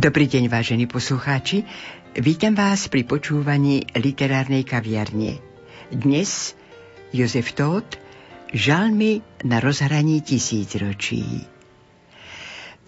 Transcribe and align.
Dobrý 0.00 0.32
deň, 0.32 0.48
vážení 0.48 0.88
poslucháči. 0.88 1.68
Vítam 2.16 2.56
vás 2.56 2.88
pri 2.88 3.04
počúvaní 3.04 3.84
literárnej 3.92 4.64
kaviarne. 4.64 5.44
Dnes 5.92 6.56
Jozef 7.12 7.52
Tóth, 7.52 8.00
Žalmy 8.48 9.20
na 9.44 9.60
rozhraní 9.60 10.24
tisícročí. 10.24 11.44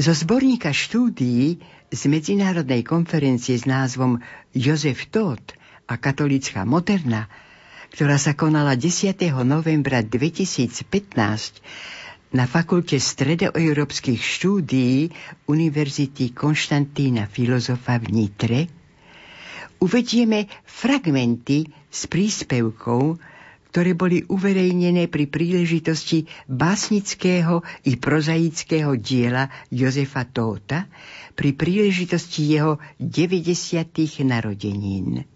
Zo 0.00 0.16
zborníka 0.16 0.72
štúdií 0.72 1.60
z 1.92 2.02
Medzinárodnej 2.08 2.80
konferencie 2.80 3.60
s 3.60 3.68
názvom 3.68 4.24
Jozef 4.56 5.04
Tóth 5.12 5.52
a 5.84 6.00
katolická 6.00 6.64
moderna, 6.64 7.28
ktorá 7.92 8.16
sa 8.16 8.32
konala 8.32 8.72
10. 8.72 9.12
novembra 9.44 10.00
2015, 10.00 11.60
na 12.32 12.48
Fakulte 12.48 12.96
stredoeurópskych 12.96 14.20
štúdií 14.20 15.12
Univerzity 15.44 16.32
Konštantína 16.32 17.28
Filozofa 17.28 18.00
v 18.00 18.06
Nitre 18.08 18.60
uvedieme 19.82 20.48
fragmenty 20.64 21.68
z 21.92 22.00
príspevkov, 22.08 23.20
ktoré 23.68 23.92
boli 23.92 24.24
uverejnené 24.24 25.12
pri 25.12 25.28
príležitosti 25.28 26.24
básnického 26.48 27.60
i 27.84 28.00
prozaického 28.00 28.96
diela 28.96 29.50
Jozefa 29.68 30.24
Tóta 30.24 30.88
pri 31.36 31.52
príležitosti 31.52 32.56
jeho 32.56 32.80
90. 32.96 34.24
narodenín. 34.24 35.26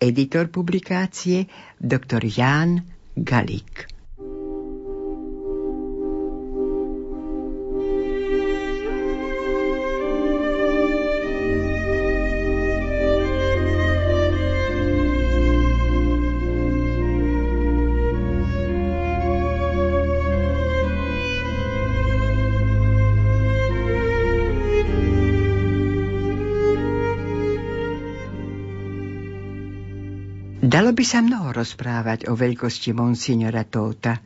Editor 0.00 0.48
publikácie 0.48 1.44
dr. 1.76 2.24
Ján 2.24 2.88
Galik. 3.18 3.99
Dalo 30.60 30.92
by 30.92 31.04
sa 31.08 31.24
mnoho 31.24 31.56
rozprávať 31.56 32.28
o 32.28 32.36
veľkosti 32.36 32.92
monsignora 32.92 33.64
Tóta, 33.64 34.20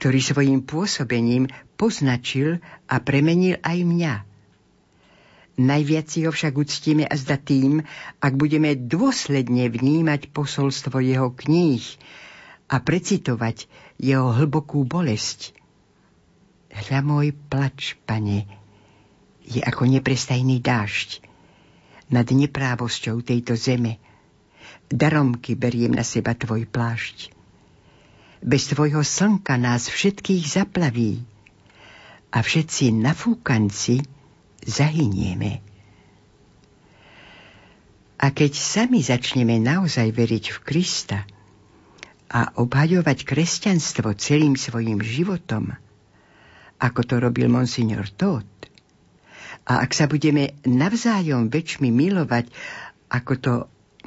ktorý 0.00 0.16
svojim 0.16 0.64
pôsobením 0.64 1.52
poznačil 1.76 2.64
a 2.88 2.96
premenil 3.04 3.60
aj 3.60 3.78
mňa. 3.84 4.14
Najviac 5.60 6.06
si 6.08 6.24
ho 6.24 6.32
však 6.32 6.56
uctíme 6.56 7.04
a 7.04 7.12
zda 7.12 7.36
tým, 7.36 7.84
ak 8.24 8.32
budeme 8.40 8.72
dôsledne 8.72 9.68
vnímať 9.68 10.32
posolstvo 10.32 10.96
jeho 11.04 11.28
kníh 11.28 11.84
a 12.72 12.80
precitovať 12.80 13.68
jeho 14.00 14.32
hlbokú 14.32 14.88
bolesť. 14.88 15.52
Hľa 16.72 17.04
môj 17.04 17.36
plač, 17.36 18.00
pane, 18.08 18.48
je 19.44 19.60
ako 19.60 19.92
neprestajný 19.92 20.64
dážď 20.64 21.20
nad 22.08 22.24
neprávosťou 22.24 23.20
tejto 23.20 23.60
zeme– 23.60 24.00
daromky 24.90 25.54
beriem 25.54 25.94
na 25.94 26.02
seba 26.02 26.34
tvoj 26.34 26.66
plášť. 26.66 27.30
Bez 28.42 28.74
tvojho 28.74 29.06
slnka 29.06 29.54
nás 29.54 29.86
všetkých 29.86 30.44
zaplaví 30.44 31.22
a 32.34 32.42
všetci 32.42 32.90
nafúkanci 32.98 34.02
zahynieme. 34.66 35.62
A 38.20 38.26
keď 38.36 38.52
sami 38.52 39.00
začneme 39.00 39.56
naozaj 39.56 40.12
veriť 40.12 40.44
v 40.52 40.58
Krista 40.60 41.24
a 42.28 42.52
obhajovať 42.60 43.24
kresťanstvo 43.24 44.12
celým 44.20 44.60
svojim 44.60 45.00
životom, 45.00 45.72
ako 46.80 47.00
to 47.04 47.14
robil 47.16 47.48
monsignor 47.48 48.08
Todd, 48.12 48.44
a 49.68 49.84
ak 49.84 49.92
sa 49.92 50.08
budeme 50.08 50.56
navzájom 50.64 51.52
väčšmi 51.52 51.92
milovať, 51.92 52.48
ako 53.12 53.32
to 53.38 53.52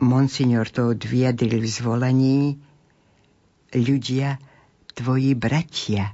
Monsignor 0.01 0.69
to 0.73 0.97
vyjadril 0.97 1.61
v 1.61 1.69
zvolaní 1.69 2.39
ľudia, 3.73 4.41
tvoji 4.93 5.33
bratia. 5.37 6.13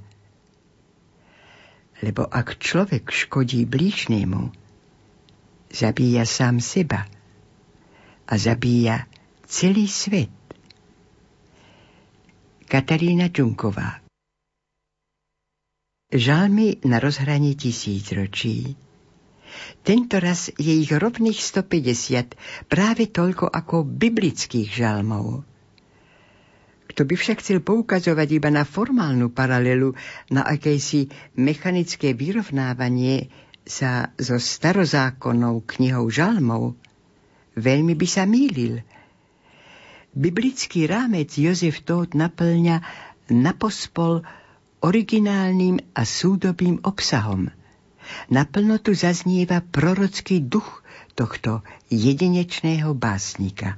Lebo 2.00 2.24
ak 2.24 2.56
človek 2.56 3.12
škodí 3.12 3.68
blížnému, 3.68 4.52
zabíja 5.72 6.24
sám 6.24 6.60
seba 6.60 7.04
a 8.24 8.34
zabíja 8.36 9.04
celý 9.44 9.84
svet. 9.84 10.32
Katarína 12.70 13.28
Čunková 13.28 14.00
Žalmy 16.10 16.82
na 16.86 16.98
rozhraní 16.98 17.54
tisícročí 17.54 18.76
tento 19.80 20.20
raz 20.20 20.52
je 20.54 20.72
ich 20.82 20.92
rovných 20.92 21.38
150, 21.38 22.36
práve 22.68 23.08
toľko 23.08 23.48
ako 23.48 23.82
biblických 23.86 24.70
žalmov. 24.70 25.42
Kto 26.90 27.06
by 27.06 27.14
však 27.14 27.38
chcel 27.38 27.62
poukazovať 27.62 28.28
iba 28.34 28.50
na 28.50 28.66
formálnu 28.66 29.30
paralelu, 29.30 29.94
na 30.34 30.42
akejsi 30.42 31.06
mechanické 31.38 32.18
vyrovnávanie 32.18 33.30
sa 33.62 34.10
so 34.18 34.42
starozákonnou 34.42 35.62
knihou 35.64 36.10
žalmov, 36.10 36.74
veľmi 37.54 37.94
by 37.94 38.06
sa 38.10 38.26
mýlil. 38.26 38.82
Biblický 40.10 40.90
rámec 40.90 41.30
Jozef 41.38 41.86
Tóth 41.86 42.18
naplňa 42.18 42.82
napospol 43.30 44.26
originálnym 44.82 45.94
a 45.94 46.02
súdobým 46.02 46.82
obsahom– 46.82 47.46
Naplno 48.30 48.78
tu 48.78 48.94
zaznieva 48.94 49.60
prorocký 49.60 50.40
duch 50.40 50.82
tohto 51.14 51.62
jedinečného 51.90 52.94
básnika. 52.94 53.76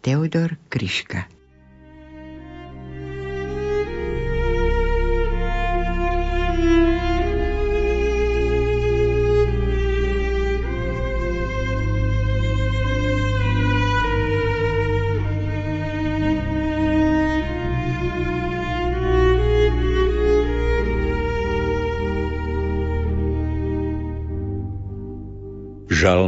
Teodor 0.00 0.56
Kryška 0.68 1.39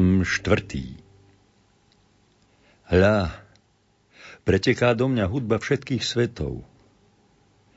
Žalm 0.03 0.27
štvrtý 0.27 0.99
Hľa, 2.91 3.39
preteká 4.43 4.99
do 4.99 5.07
mňa 5.07 5.31
hudba 5.31 5.63
všetkých 5.63 6.03
svetov. 6.03 6.67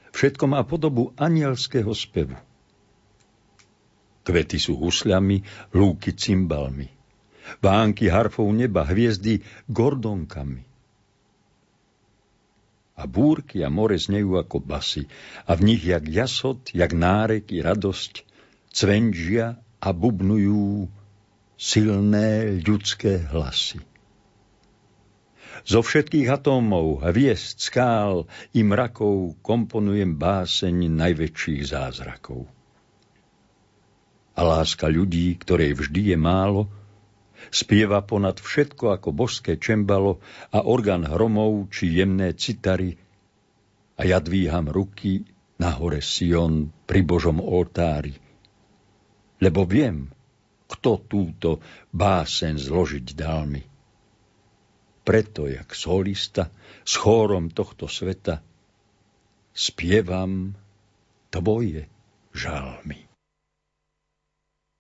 Všetko 0.10 0.50
má 0.50 0.66
podobu 0.66 1.14
anielského 1.22 1.94
spevu. 1.94 2.34
Kvety 4.26 4.58
sú 4.58 4.74
husľami, 4.74 5.46
lúky 5.78 6.18
cymbalmi. 6.18 6.90
Vánky 7.62 8.10
harfou 8.10 8.50
neba, 8.50 8.90
hviezdy 8.90 9.46
gordonkami. 9.70 10.66
A 12.98 13.06
búrky 13.06 13.62
a 13.62 13.70
more 13.70 14.02
znejú 14.02 14.42
ako 14.42 14.66
basy, 14.66 15.06
a 15.46 15.54
v 15.54 15.78
nich 15.78 15.86
jak 15.86 16.10
jasot, 16.10 16.74
jak 16.74 16.90
nárek 16.90 17.54
i 17.54 17.62
radosť, 17.62 18.26
cvenžia 18.74 19.62
a 19.78 19.94
bubnujú 19.94 20.90
silné 21.56 22.60
ľudské 22.64 23.24
hlasy. 23.32 23.80
Zo 25.66 25.82
všetkých 25.82 26.30
atómov, 26.30 27.02
hviezd, 27.02 27.58
skál 27.58 28.30
i 28.54 28.62
mrakov 28.62 29.40
komponujem 29.42 30.14
báseň 30.14 30.94
najväčších 30.94 31.62
zázrakov. 31.66 32.46
A 34.36 34.42
láska 34.44 34.92
ľudí, 34.92 35.34
ktorej 35.40 35.80
vždy 35.80 36.14
je 36.14 36.18
málo, 36.20 36.70
spieva 37.50 38.04
ponad 38.04 38.38
všetko 38.38 39.00
ako 39.00 39.10
božské 39.16 39.56
čembalo 39.56 40.20
a 40.52 40.62
orgán 40.62 41.08
hromov 41.08 41.72
či 41.72 41.98
jemné 41.98 42.36
citary 42.36 43.00
a 43.96 44.04
ja 44.04 44.20
dvíham 44.20 44.68
ruky 44.68 45.24
na 45.56 45.72
hore 45.72 46.04
Sion 46.04 46.68
pri 46.84 47.00
Božom 47.02 47.40
oltári. 47.40 48.12
Lebo 49.40 49.64
viem, 49.64 50.12
kto 50.76 51.00
túto 51.08 51.64
básen 51.96 52.60
zložiť 52.60 53.08
dal 53.16 53.48
mi. 53.48 53.64
Preto, 55.06 55.46
jak 55.46 55.72
solista 55.78 56.50
s 56.82 56.98
chórom 56.98 57.54
tohto 57.54 57.86
sveta, 57.86 58.42
spievam 59.54 60.58
tvoje 61.30 61.86
žalmy. 62.34 63.06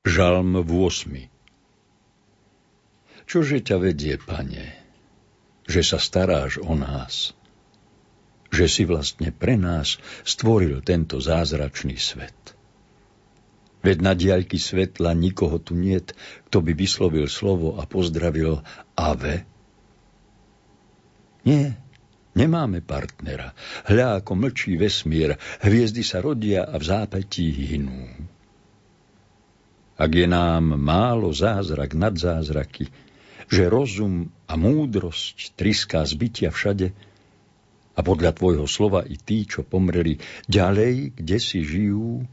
Žalm 0.05 0.65
8. 0.65 1.29
Čože 3.25 3.57
ťa 3.61 3.77
vedie, 3.81 4.17
pane, 4.21 4.65
že 5.65 5.81
sa 5.81 5.97
staráš 5.97 6.61
o 6.61 6.73
nás, 6.77 7.33
že 8.53 8.65
si 8.65 8.85
vlastne 8.85 9.33
pre 9.33 9.57
nás 9.57 9.97
stvoril 10.25 10.81
tento 10.85 11.21
zázračný 11.21 11.97
svet. 11.97 12.54
Veď 13.85 13.97
na 14.01 14.17
diaľky 14.17 14.57
svetla 14.57 15.13
nikoho 15.13 15.61
tu 15.61 15.77
niet, 15.77 16.17
kto 16.49 16.57
by 16.65 16.73
vyslovil 16.73 17.29
slovo 17.29 17.77
a 17.77 17.85
pozdravil 17.85 18.65
Ave. 18.97 19.45
Nie, 21.45 21.77
nemáme 22.33 22.81
partnera. 22.81 23.53
Hľa, 23.85 24.25
ako 24.25 24.31
mlčí 24.33 24.73
vesmír, 24.73 25.37
hviezdy 25.61 26.01
sa 26.01 26.17
rodia 26.17 26.65
a 26.65 26.81
v 26.81 26.83
zápetí 26.89 27.45
hynú. 27.53 28.09
Ak 30.01 30.11
je 30.17 30.25
nám 30.25 30.81
málo 30.81 31.29
zázrak 31.29 31.93
nad 31.93 32.17
zázraky, 32.17 32.89
že 33.45 33.69
rozum 33.69 34.33
a 34.49 34.57
múdrosť 34.57 35.53
triská 35.53 36.01
zbytia 36.01 36.49
všade 36.49 36.89
a 37.93 37.99
podľa 38.01 38.33
tvojho 38.33 38.65
slova 38.65 39.05
i 39.05 39.13
tí, 39.15 39.45
čo 39.45 39.61
pomreli, 39.61 40.17
ďalej, 40.49 41.13
kde 41.21 41.37
si 41.37 41.61
žijú, 41.61 42.25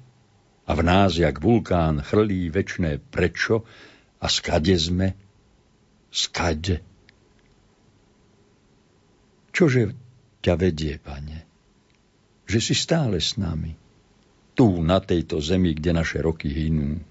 a 0.67 0.71
v 0.75 0.83
nás, 0.83 1.19
jak 1.19 1.43
vulkán, 1.43 2.03
chrlí 2.03 2.47
večné 2.51 3.03
prečo 3.03 3.67
a 4.23 4.27
skade 4.31 4.79
sme, 4.79 5.19
skade. 6.15 6.79
Čože 9.51 9.93
ťa 10.39 10.55
vedie, 10.55 11.03
pane? 11.03 11.45
Že 12.47 12.59
si 12.63 12.75
stále 12.79 13.19
s 13.19 13.35
nami, 13.35 13.75
tu, 14.55 14.81
na 14.87 15.03
tejto 15.03 15.43
zemi, 15.43 15.75
kde 15.75 15.91
naše 15.93 16.23
roky 16.23 16.47
hynú. 16.47 17.03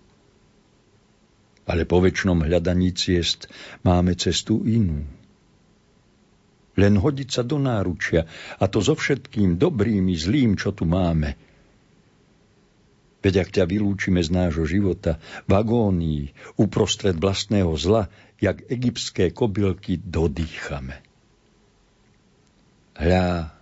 Ale 1.67 1.83
po 1.85 2.01
väčšnom 2.01 2.41
hľadaní 2.41 2.95
ciest 2.95 3.51
máme 3.83 4.15
cestu 4.15 4.63
inú. 4.63 5.03
Len 6.79 6.93
hodiť 6.95 7.29
sa 7.29 7.43
do 7.43 7.59
náručia, 7.59 8.23
a 8.57 8.63
to 8.71 8.79
so 8.79 8.95
všetkým 8.95 9.59
dobrým 9.59 10.07
i 10.07 10.15
zlým, 10.15 10.55
čo 10.55 10.71
tu 10.71 10.87
máme– 10.87 11.35
Veď 13.21 13.45
ak 13.45 13.49
ťa 13.53 13.63
vylúčime 13.69 14.21
z 14.25 14.33
nášho 14.33 14.65
života 14.65 15.21
v 15.45 15.51
agónii, 15.53 16.21
uprostred 16.57 17.21
vlastného 17.21 17.69
zla, 17.77 18.09
jak 18.41 18.65
egyptské 18.65 19.29
kobylky 19.29 20.01
dodýchame. 20.01 20.97
Hľa, 22.97 23.53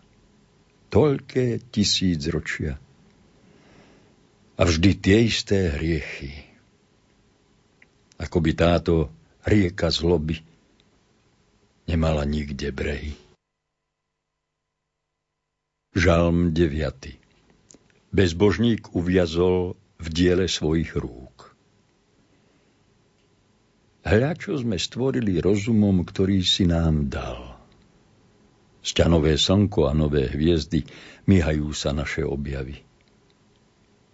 toľké 0.90 1.60
tisíc 1.70 2.24
ročia 2.32 2.80
a 4.60 4.62
vždy 4.68 4.92
tie 5.00 5.18
isté 5.24 5.72
hriechy. 5.72 6.36
Ako 8.20 8.44
by 8.44 8.52
táto 8.52 9.08
rieka 9.48 9.88
zloby 9.88 10.44
nemala 11.88 12.28
nikde 12.28 12.68
brehy. 12.76 13.16
Žalm 15.96 16.52
9. 16.52 17.29
Bezbožník 18.10 18.98
uviazol 18.98 19.78
v 20.02 20.08
diele 20.10 20.50
svojich 20.50 20.98
rúk. 20.98 21.54
Hľa, 24.02 24.34
čo 24.34 24.58
sme 24.58 24.82
stvorili 24.82 25.38
rozumom, 25.38 26.02
ktorý 26.02 26.42
si 26.42 26.66
nám 26.66 27.14
dal. 27.14 27.62
Sťanové 28.82 29.38
slnko 29.38 29.86
a 29.86 29.94
nové 29.94 30.26
hviezdy 30.26 30.88
myhajú 31.30 31.70
sa 31.76 31.94
naše 31.94 32.26
objavy. 32.26 32.82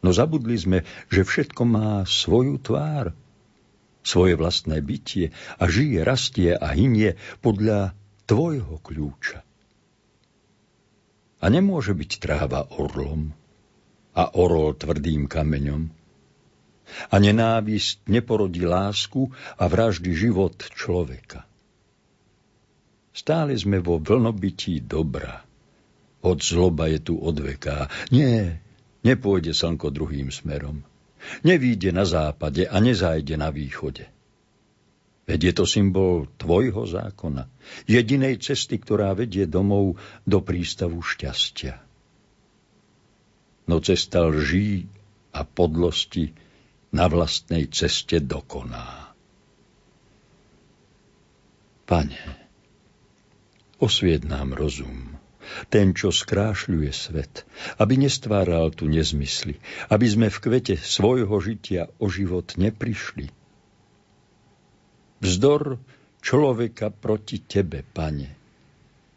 No 0.03 0.12
zabudli 0.12 0.59
sme, 0.59 0.83
že 1.07 1.24
všetko 1.24 1.63
má 1.63 2.03
svoju 2.03 2.59
tvár, 2.59 3.15
svoje 4.03 4.36
vlastné 4.36 4.83
bytie 4.83 5.31
a 5.56 5.71
žije, 5.71 6.03
rastie 6.03 6.51
a 6.51 6.75
hynie 6.75 7.15
podľa 7.39 7.95
tvojho 8.27 8.83
kľúča. 8.83 9.39
A 11.39 11.45
nemôže 11.47 11.95
byť 11.95 12.12
tráva 12.19 12.68
orlom, 12.75 13.31
a 14.16 14.32
orol 14.40 14.74
tvrdým 14.80 15.28
kameňom. 15.28 15.92
A 17.12 17.16
nenávisť 17.20 18.08
neporodí 18.08 18.64
lásku 18.64 19.28
a 19.60 19.64
vraždy 19.68 20.16
život 20.16 20.56
človeka. 20.72 21.44
Stále 23.16 23.56
sme 23.56 23.84
vo 23.84 24.00
vlnobytí 24.00 24.84
dobra. 24.84 25.44
Od 26.24 26.40
zloba 26.42 26.88
je 26.92 27.00
tu 27.00 27.16
odveká. 27.20 27.92
Nie, 28.12 28.60
nepôjde 29.04 29.56
slnko 29.56 29.92
druhým 29.92 30.32
smerom. 30.32 30.84
Nevíde 31.42 31.90
na 31.90 32.06
západe 32.06 32.70
a 32.70 32.78
nezájde 32.78 33.36
na 33.40 33.50
východe. 33.50 34.06
Veď 35.26 35.40
je 35.42 35.54
to 35.58 35.66
symbol 35.66 36.30
tvojho 36.38 36.86
zákona, 36.86 37.50
jedinej 37.90 38.38
cesty, 38.38 38.78
ktorá 38.78 39.18
vedie 39.18 39.50
domov 39.50 39.98
do 40.22 40.38
prístavu 40.45 41.02
šťastia 41.02 41.84
no 43.66 43.81
cesta 43.81 44.26
lží 44.26 44.86
a 45.34 45.42
podlosti 45.44 46.31
na 46.95 47.10
vlastnej 47.10 47.68
ceste 47.68 48.22
dokoná. 48.22 49.12
Pane, 51.86 52.24
osvied 53.78 54.26
nám 54.26 54.56
rozum, 54.57 55.19
ten, 55.69 55.94
čo 55.94 56.10
skrášľuje 56.10 56.90
svet, 56.90 57.45
aby 57.78 58.02
nestváral 58.02 58.74
tu 58.74 58.90
nezmysly, 58.90 59.62
aby 59.94 60.07
sme 60.10 60.28
v 60.34 60.38
kvete 60.42 60.76
svojho 60.81 61.36
žitia 61.38 61.92
o 62.02 62.10
život 62.10 62.57
neprišli. 62.57 63.30
Vzdor 65.22 65.78
človeka 66.26 66.90
proti 66.90 67.45
Tebe, 67.45 67.86
Pane, 67.86 68.34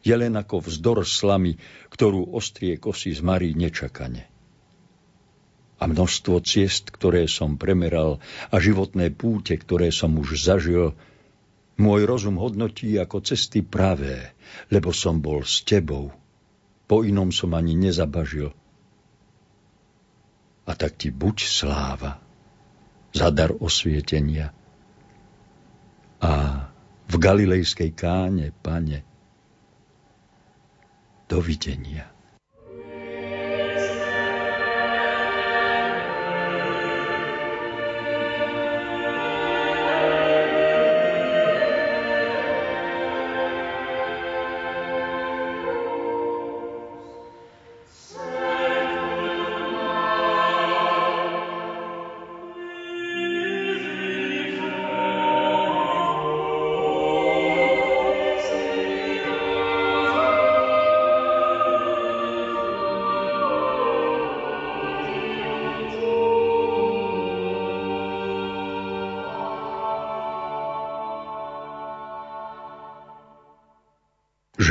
je 0.05 0.13
len 0.13 0.37
ako 0.37 0.69
vzdor 0.69 1.09
slamy, 1.09 1.57
ktorú 1.89 2.37
ostrie 2.37 2.77
kosy 2.77 3.17
zmarí 3.17 3.57
nečakane 3.57 4.38
a 5.79 5.85
množstvo 5.87 6.43
ciest, 6.43 6.91
ktoré 6.91 7.31
som 7.31 7.55
premeral 7.55 8.19
a 8.51 8.57
životné 8.59 9.15
púte, 9.15 9.55
ktoré 9.55 9.95
som 9.95 10.19
už 10.19 10.35
zažil, 10.35 10.99
môj 11.79 12.03
rozum 12.05 12.37
hodnotí 12.43 12.99
ako 12.99 13.23
cesty 13.23 13.63
pravé, 13.63 14.35
lebo 14.75 14.91
som 14.91 15.23
bol 15.23 15.47
s 15.47 15.63
tebou. 15.63 16.11
Po 16.91 17.07
inom 17.07 17.31
som 17.31 17.55
ani 17.55 17.79
nezabažil. 17.79 18.51
A 20.69 20.73
tak 20.75 20.99
ti 20.99 21.15
buď 21.15 21.37
sláva 21.47 22.19
za 23.15 23.31
dar 23.31 23.55
osvietenia. 23.55 24.53
A 26.19 26.33
v 27.09 27.15
galilejskej 27.17 27.95
káne, 27.95 28.51
pane, 28.53 29.07
dovidenia. 31.31 32.18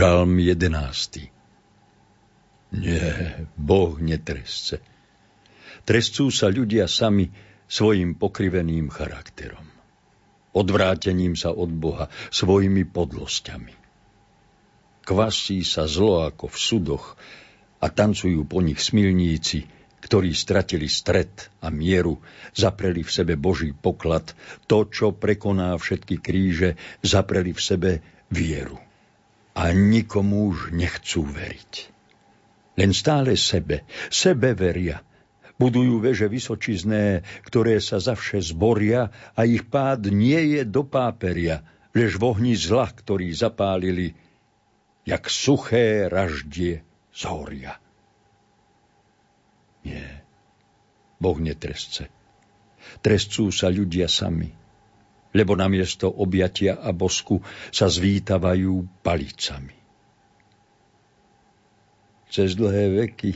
Žalm 0.07 0.39
jedenácty. 0.39 1.27
Nie, 2.71 3.43
Boh 3.59 3.99
netresce. 3.99 4.79
Trestcú 5.83 6.31
sa 6.31 6.47
ľudia 6.47 6.87
sami 6.87 7.27
svojim 7.67 8.15
pokriveným 8.15 8.87
charakterom. 8.87 9.67
Odvrátením 10.55 11.35
sa 11.35 11.51
od 11.51 11.75
Boha 11.75 12.07
svojimi 12.31 12.87
podlosťami. 12.87 13.75
Kvasí 15.03 15.67
sa 15.67 15.83
zlo 15.91 16.23
ako 16.23 16.55
v 16.55 16.55
sudoch 16.55 17.19
a 17.83 17.91
tancujú 17.91 18.47
po 18.47 18.63
nich 18.63 18.79
smilníci, 18.79 19.67
ktorí 20.07 20.31
stratili 20.31 20.87
stred 20.87 21.51
a 21.59 21.67
mieru, 21.67 22.15
zapreli 22.55 23.03
v 23.03 23.11
sebe 23.11 23.35
Boží 23.35 23.75
poklad, 23.75 24.31
to, 24.71 24.87
čo 24.87 25.11
prekoná 25.11 25.75
všetky 25.75 26.23
kríže, 26.23 26.79
zapreli 27.03 27.51
v 27.51 27.59
sebe 27.59 27.91
vieru 28.31 28.86
a 29.57 29.73
nikomu 29.73 30.53
už 30.53 30.69
nechcú 30.69 31.25
veriť. 31.25 31.73
Len 32.77 32.93
stále 32.93 33.33
sebe, 33.33 33.89
sebe 34.13 34.53
veria. 34.53 35.01
Budujú 35.57 35.97
veže 35.97 36.29
vysočizné, 36.29 37.25
ktoré 37.41 37.81
sa 37.81 37.97
zavše 37.97 38.37
zboria 38.45 39.09
a 39.33 39.49
ich 39.49 39.65
pád 39.65 40.13
nie 40.13 40.53
je 40.53 40.61
do 40.61 40.85
páperia, 40.85 41.65
lež 41.97 42.21
v 42.21 42.23
ohni 42.29 42.53
zla, 42.53 42.85
ktorý 42.85 43.33
zapálili, 43.33 44.13
jak 45.09 45.25
suché 45.25 46.05
raždie 46.05 46.85
zhoria. 47.09 47.81
Nie, 49.81 50.21
Boh 51.17 51.41
netresce. 51.41 52.13
Trestcú 53.01 53.49
sa 53.49 53.73
ľudia 53.73 54.05
sami, 54.05 54.53
lebo 55.31 55.55
namiesto 55.55 56.07
objatia 56.07 56.79
a 56.79 56.91
bosku 56.95 57.43
sa 57.71 57.91
zvítavajú 57.91 59.03
palicami. 59.03 59.75
Cez 62.27 62.59
dlhé 62.59 63.03
veky, 63.03 63.33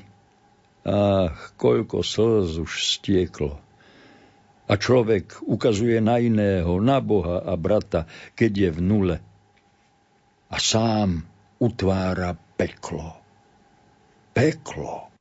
ach, 0.83 1.55
koľko 1.55 2.03
slz 2.03 2.59
už 2.59 2.71
stieklo, 2.99 3.55
a 4.71 4.79
človek 4.79 5.43
ukazuje 5.43 5.99
na 5.99 6.15
iného, 6.15 6.79
na 6.79 7.03
Boha 7.03 7.43
a 7.43 7.59
brata, 7.59 8.07
keď 8.39 8.51
je 8.55 8.69
v 8.71 8.79
nule. 8.79 9.17
A 10.47 10.57
sám 10.59 11.27
utvára 11.59 12.39
peklo. 12.55 13.19
Peklo. 14.31 15.11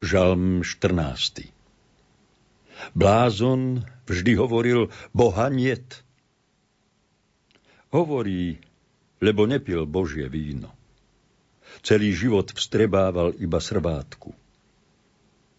Žalm 0.00 0.64
14. 0.64 1.57
Blázon 2.94 3.84
vždy 4.06 4.32
hovoril 4.36 4.88
Boha 5.14 5.48
niet. 5.48 6.04
Hovorí, 7.88 8.60
lebo 9.20 9.48
nepil 9.48 9.88
Božie 9.88 10.28
víno. 10.28 10.72
Celý 11.82 12.12
život 12.12 12.52
vstrebával 12.52 13.38
iba 13.38 13.60
srvátku. 13.60 14.34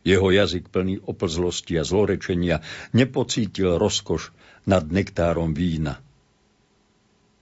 Jeho 0.04 0.32
jazyk 0.32 0.72
plný 0.72 1.04
oplzlosti 1.04 1.76
a 1.76 1.84
zlorečenia 1.84 2.64
nepocítil 2.96 3.76
rozkoš 3.76 4.32
nad 4.64 4.88
nektárom 4.88 5.52
vína. 5.52 6.00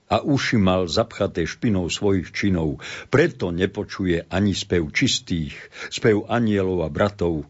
A 0.07 0.23
uši 0.23 0.55
mal 0.55 0.87
zapchaté 0.87 1.43
špinou 1.43 1.91
svojich 1.91 2.31
činov, 2.31 2.79
preto 3.11 3.51
nepočuje 3.51 4.23
ani 4.31 4.55
spev 4.55 4.87
čistých, 4.95 5.53
spev 5.91 6.31
anielov 6.31 6.87
a 6.87 6.89
bratov. 6.89 7.43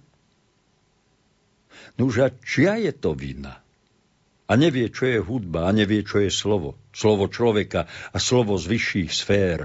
Nuža, 1.97 2.29
čia 2.45 2.77
je 2.77 2.93
to 2.93 3.17
vina? 3.17 3.61
A 4.47 4.53
nevie, 4.55 4.87
čo 4.93 5.09
je 5.09 5.19
hudba, 5.19 5.67
a 5.67 5.75
nevie, 5.75 6.05
čo 6.07 6.23
je 6.23 6.31
slovo. 6.31 6.79
Slovo 6.95 7.27
človeka 7.27 7.89
a 8.13 8.17
slovo 8.21 8.55
z 8.55 8.65
vyšších 8.69 9.11
sfér. 9.11 9.59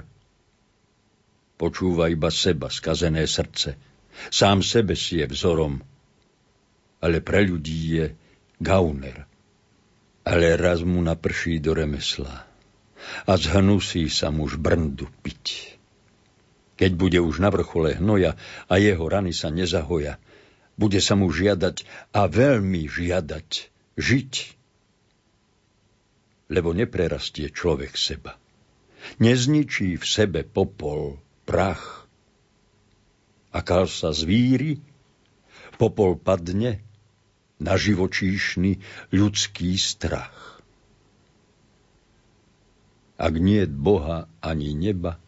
Počúva 1.60 2.10
iba 2.10 2.32
seba, 2.32 2.72
skazené 2.72 3.28
srdce– 3.28 3.76
Sám 4.30 4.62
sebe 4.62 4.94
si 4.94 5.18
je 5.18 5.26
vzorom, 5.26 5.80
ale 7.00 7.18
pre 7.24 7.48
ľudí 7.48 7.80
je 7.98 8.04
gauner. 8.60 9.26
Ale 10.22 10.54
raz 10.54 10.86
mu 10.86 11.02
naprší 11.02 11.58
do 11.58 11.74
remesla 11.74 12.46
a 13.26 13.32
zhnusí 13.34 14.06
sa 14.06 14.30
mu 14.30 14.46
žbrndu 14.46 15.10
piť. 15.26 15.74
Keď 16.78 16.90
bude 16.94 17.18
už 17.18 17.42
na 17.42 17.50
vrchole 17.50 17.98
hnoja 17.98 18.38
a 18.70 18.74
jeho 18.78 19.02
rany 19.10 19.34
sa 19.34 19.50
nezahoja, 19.50 20.22
bude 20.76 21.00
sa 21.00 21.14
mu 21.18 21.28
žiadať 21.28 21.84
a 22.16 22.28
veľmi 22.28 22.88
žiadať 22.88 23.50
žiť. 23.96 24.32
Lebo 26.52 26.76
neprerastie 26.76 27.48
človek 27.48 27.96
seba. 27.96 28.36
Nezničí 29.18 29.98
v 29.98 30.04
sebe 30.04 30.40
popol, 30.46 31.18
prach, 31.48 32.06
a 33.52 33.60
kal 33.60 33.84
sa 33.84 34.16
zvíri, 34.16 34.80
popol 35.76 36.16
padne 36.16 36.80
na 37.60 37.76
živočíšny 37.76 38.80
ľudský 39.12 39.76
strach. 39.76 40.64
Ak 43.20 43.38
nie 43.38 43.68
Boha 43.68 44.26
ani 44.42 44.74
neba, 44.74 45.20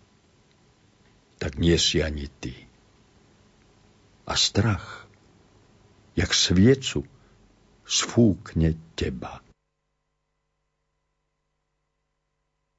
tak 1.38 1.60
nie 1.60 1.76
si 1.76 2.00
ani 2.00 2.26
ty. 2.26 2.56
A 4.24 4.34
strach, 4.34 5.03
jak 6.14 6.30
sviecu, 6.30 7.02
sfúkne 7.84 8.78
teba. 8.94 9.44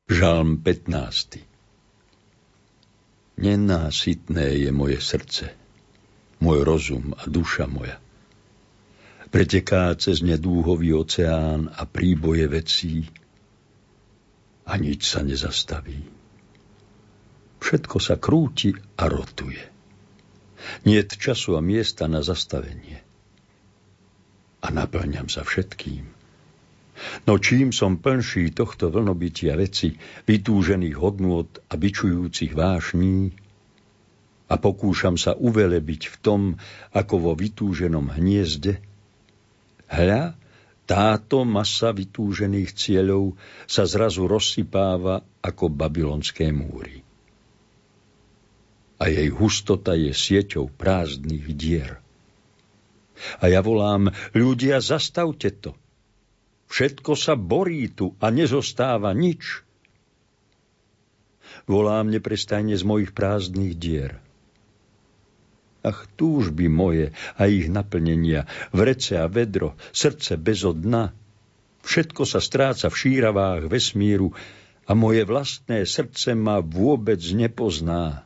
Žalm 0.08 0.62
15. 0.62 1.44
Nenásytné 3.36 4.48
je 4.63 4.72
moje 4.72 5.04
srdce, 5.04 5.51
môj 6.39 6.63
rozum 6.63 7.12
a 7.20 7.27
duša 7.27 7.68
moja. 7.68 8.00
Preteká 9.27 9.92
cez 10.00 10.24
nedúhový 10.24 10.96
oceán 10.96 11.68
a 11.68 11.84
príboje 11.84 12.48
vecí 12.48 13.12
a 14.63 14.80
nič 14.80 15.12
sa 15.12 15.20
nezastaví. 15.25 16.00
Všetko 17.60 17.98
sa 18.00 18.15
krúti 18.15 18.72
a 18.96 19.10
rotuje. 19.12 19.62
Niet 20.88 21.18
času 21.18 21.58
a 21.58 21.62
miesta 21.62 22.10
na 22.10 22.25
zastavenie. 22.25 23.04
A 24.65 24.74
naplňam 24.74 25.29
sa 25.29 25.45
všetkým. 25.45 26.10
No 27.29 27.38
čím 27.38 27.69
som 27.69 28.01
plnší 28.01 28.55
tohto 28.55 28.89
vlnobytia 28.89 29.53
veci, 29.60 29.93
vytúžených 30.25 30.95
hodnôt 30.98 31.45
a 31.69 31.74
byčujúcich 31.77 32.55
vášní, 32.55 33.36
a 34.45 34.62
pokúšam 34.62 35.17
sa 35.17 35.34
uvelebiť 35.34 36.01
v 36.13 36.15
tom, 36.22 36.41
ako 36.93 37.15
vo 37.17 37.34
vytúženom 37.34 38.13
hniezde, 38.13 38.77
hľa, 39.89 40.38
táto 40.86 41.41
masa 41.50 41.89
vytúžených 41.89 42.77
cieľov 42.77 43.34
sa 43.65 43.89
zrazu 43.89 44.29
rozsypáva 44.29 45.25
ako 45.41 45.65
babylonské 45.74 46.53
múry. 46.53 47.01
A 49.01 49.10
jej 49.10 49.34
hustota 49.34 49.98
je 49.98 50.13
sieťou 50.13 50.69
prázdnych 50.69 51.50
dier. 51.57 52.04
A 53.39 53.48
ja 53.48 53.63
volám, 53.63 54.12
ľudia, 54.36 54.84
zastavte 54.84 55.51
to– 55.51 55.72
Všetko 56.65 57.13
sa 57.13 57.38
borí 57.38 57.88
tu 57.88 58.17
a 58.17 58.34
nezostáva 58.34 59.13
nič. 59.13 59.62
Volám 61.69 62.10
neprestajne 62.10 62.77
z 62.77 62.84
mojich 62.86 63.12
prázdnych 63.13 63.74
dier. 63.77 64.22
Ach, 65.86 66.10
túžby 66.17 66.65
moje 66.65 67.13
a 67.38 67.45
ich 67.45 67.69
naplnenia, 67.69 68.50
vrece 68.74 69.22
a 69.22 69.29
vedro, 69.29 69.77
srdce 69.93 70.36
bez 70.36 70.65
dna. 70.65 71.13
Všetko 71.86 72.25
sa 72.25 72.41
stráca 72.41 72.89
v 72.89 72.98
šíravách 72.98 73.69
vesmíru 73.69 74.34
a 74.89 74.91
moje 74.98 75.22
vlastné 75.29 75.86
srdce 75.86 76.34
ma 76.34 76.57
vôbec 76.57 77.22
nepozná. 77.22 78.25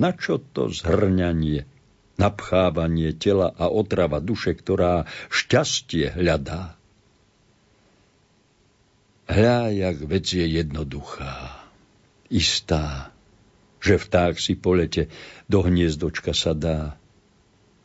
Na 0.00 0.10
čo 0.16 0.40
to 0.40 0.72
zhrňanie, 0.72 1.68
napchávanie 2.16 3.14
tela 3.14 3.50
a 3.54 3.66
otrava 3.70 4.22
duše, 4.22 4.54
ktorá 4.54 5.08
šťastie 5.30 6.14
hľadá? 6.14 6.78
Hľa, 9.24 9.72
jak 9.72 9.98
vec 10.04 10.26
je 10.28 10.44
jednoduchá, 10.44 11.64
istá, 12.28 13.14
že 13.80 13.96
vták 13.96 14.36
si 14.36 14.52
po 14.56 14.76
lete 14.76 15.08
do 15.48 15.64
hniezdočka 15.64 16.36
sa 16.36 16.52
dá 16.52 16.96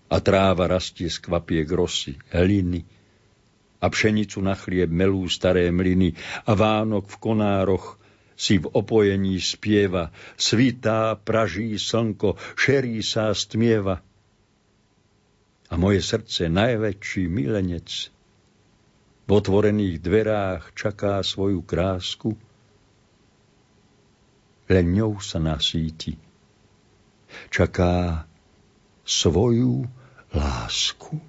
a 0.09 0.17
tráva 0.19 0.67
rastie 0.67 1.07
z 1.07 1.21
kvapiek 1.21 1.69
rosy, 1.69 2.19
hliny 2.33 2.83
a 3.79 3.87
pšenicu 3.87 4.43
na 4.43 4.55
chlieb 4.59 4.91
melú 4.91 5.23
staré 5.31 5.71
mlyny 5.71 6.11
a 6.43 6.51
Vánok 6.55 7.07
v 7.07 7.17
konároch 7.23 7.95
si 8.39 8.55
v 8.55 8.71
opojení 8.71 9.35
spieva, 9.43 10.15
svitá, 10.39 11.19
praží 11.19 11.75
slnko, 11.75 12.39
šerí 12.55 13.03
sa 13.03 13.35
stmieva. 13.35 13.99
A 15.69 15.77
moje 15.77 16.01
srdce, 16.01 16.49
najväčší 16.49 17.29
milenec, 17.29 18.09
v 19.29 19.29
otvorených 19.29 20.01
dverách 20.01 20.73
čaká 20.73 21.21
svoju 21.21 21.61
krásku, 21.61 22.33
len 24.69 24.85
ňou 24.89 25.21
sa 25.21 25.37
nasíti. 25.37 26.17
Čaká 27.53 28.25
svoju 29.05 29.85
lásku. 30.33 31.21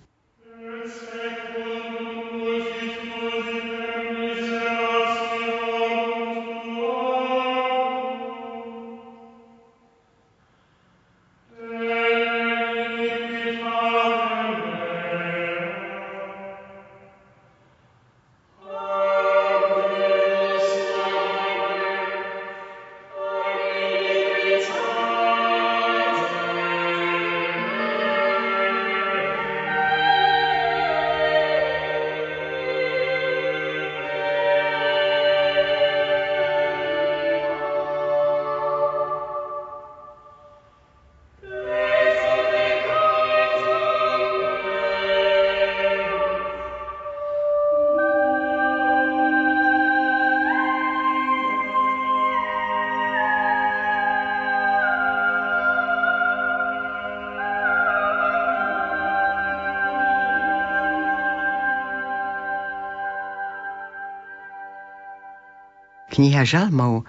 Kniha 66.11 66.43
žalmov 66.43 67.07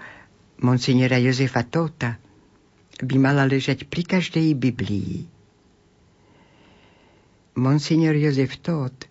monsignora 0.62 1.18
Jozefa 1.18 1.66
Tóta 1.66 2.22
by 3.02 3.16
mala 3.18 3.42
ležať 3.42 3.90
pri 3.90 4.06
každej 4.06 4.54
Biblii. 4.54 5.26
Monsignor 7.58 8.14
Jozef 8.14 8.62
Tóth, 8.62 9.10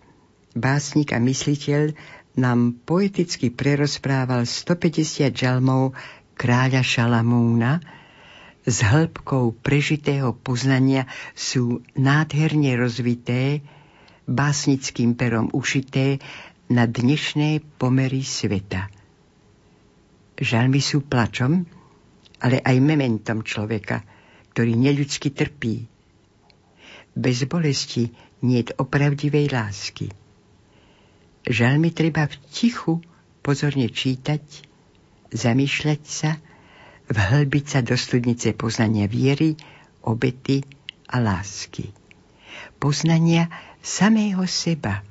básnik 0.56 1.12
a 1.12 1.20
mysliteľ, 1.20 1.94
nám 2.40 2.80
poeticky 2.88 3.52
prerozprával 3.52 4.48
150 4.48 5.36
žalmov 5.36 5.92
kráľa 6.40 6.82
Šalamúna, 6.82 7.84
s 8.64 8.86
hĺbkou 8.86 9.60
prežitého 9.60 10.32
poznania 10.38 11.10
sú 11.36 11.84
nádherne 11.98 12.78
rozvité, 12.80 13.66
básnickým 14.30 15.18
perom 15.18 15.52
ušité 15.52 16.22
na 16.72 16.88
dnešné 16.88 17.60
pomery 17.82 18.24
sveta. 18.24 19.01
Žalmy 20.42 20.82
sú 20.82 21.06
plačom, 21.06 21.70
ale 22.42 22.58
aj 22.66 22.78
mementom 22.82 23.46
človeka, 23.46 24.02
ktorý 24.52 24.74
neľudsky 24.74 25.30
trpí. 25.30 25.86
Bez 27.14 27.46
bolesti 27.46 28.10
nie 28.42 28.66
opravdivej 28.66 29.54
lásky. 29.54 30.10
Žalmy 31.46 31.94
treba 31.94 32.26
v 32.26 32.36
tichu 32.50 33.06
pozorne 33.46 33.86
čítať, 33.90 34.42
zamýšľať 35.30 36.02
sa, 36.06 36.42
vhlbiť 37.10 37.66
sa 37.66 37.80
do 37.86 37.94
studnice 37.94 38.58
poznania 38.58 39.06
viery, 39.06 39.58
obety 40.02 40.66
a 41.06 41.22
lásky. 41.22 41.94
Poznania 42.82 43.46
samého 43.82 44.46
seba. 44.50 45.06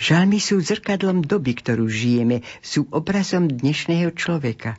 Žalmy 0.00 0.40
sú 0.40 0.60
zrkadlom 0.60 1.24
doby, 1.24 1.56
ktorú 1.56 1.86
žijeme, 1.86 2.42
sú 2.64 2.88
obrazom 2.90 3.48
dnešného 3.48 4.12
človeka. 4.16 4.76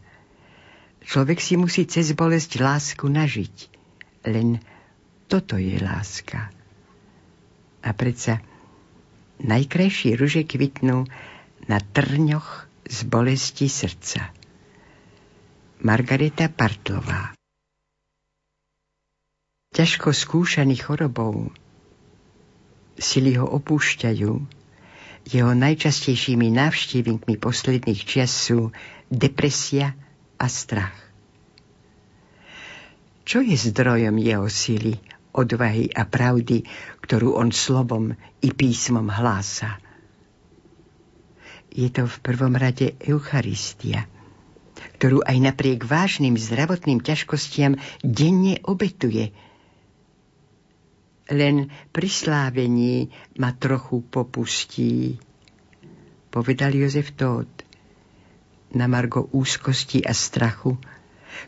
Človek 1.05 1.39
si 1.39 1.55
musí 1.55 1.85
cez 1.85 2.13
bolesť 2.17 2.57
lásku 2.61 3.05
nažiť. 3.05 3.55
Len 4.25 4.57
toto 5.29 5.57
je 5.61 5.77
láska. 5.77 6.49
A 7.85 7.89
predsa 7.93 8.41
najkrajšie 9.41 10.17
ruže 10.17 10.41
kvitnú 10.47 11.05
na 11.69 11.77
trňoch 11.77 12.65
z 12.89 12.97
bolesti 13.05 13.69
srdca. 13.69 14.33
Margareta 15.85 16.49
Partlová 16.49 17.35
Ťažko 19.75 20.15
skúšaný 20.15 20.79
chorobou 20.79 21.51
sily 22.95 23.35
ho 23.35 23.43
opúšťajú. 23.43 24.64
Jeho 25.25 25.57
najčastejšími 25.57 26.53
návštevníkmi 26.53 27.41
posledných 27.41 28.01
čias 28.05 28.29
sú 28.29 28.69
depresia 29.09 29.97
a 30.37 30.45
strach. 30.45 30.93
Čo 33.25 33.41
je 33.41 33.57
zdrojom 33.57 34.21
jeho 34.21 34.45
sily, 34.45 35.01
odvahy 35.33 35.89
a 35.89 36.05
pravdy, 36.05 36.69
ktorú 37.01 37.41
on 37.41 37.49
slovom 37.49 38.13
i 38.45 38.53
písmom 38.53 39.09
hlása? 39.09 39.81
Je 41.73 41.89
to 41.89 42.05
v 42.05 42.17
prvom 42.21 42.53
rade 42.53 42.93
Eucharistia, 43.01 44.05
ktorú 45.01 45.25
aj 45.25 45.41
napriek 45.41 45.89
vážnym 45.89 46.37
zdravotným 46.37 47.01
ťažkostiam 47.01 47.81
denne 48.05 48.61
obetuje– 48.61 49.33
len 51.31 51.73
pri 51.89 52.09
slávení 52.09 53.09
ma 53.41 53.55
trochu 53.57 54.05
popustí. 54.05 55.17
Povedal 56.29 56.75
Jozef 56.75 57.15
Tóth 57.15 57.65
na 58.75 58.85
margo 58.91 59.25
úzkosti 59.31 60.03
a 60.03 60.11
strachu, 60.11 60.75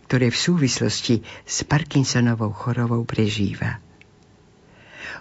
ktoré 0.07 0.31
v 0.31 0.37
súvislosti 0.39 1.21
s 1.43 1.67
Parkinsonovou 1.67 2.55
chorovou 2.55 3.03
prežíva. 3.03 3.83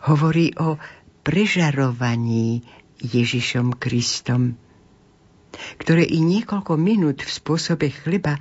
Hovorí 0.07 0.55
o 0.63 0.79
prežarovaní 1.27 2.63
Ježišom 3.03 3.75
Kristom, 3.75 4.55
ktoré 5.83 6.07
i 6.07 6.23
niekoľko 6.23 6.79
minút 6.79 7.27
v 7.27 7.31
spôsobe 7.31 7.91
chleba 7.91 8.39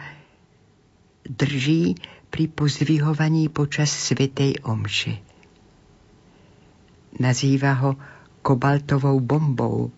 drží 1.26 1.98
pri 2.30 2.46
pozdvihovaní 2.54 3.50
počas 3.50 3.90
Svetej 3.90 4.62
Omše. 4.62 5.25
Nazýva 7.16 7.80
ho 7.80 7.92
kobaltovou 8.46 9.18
bombou, 9.24 9.90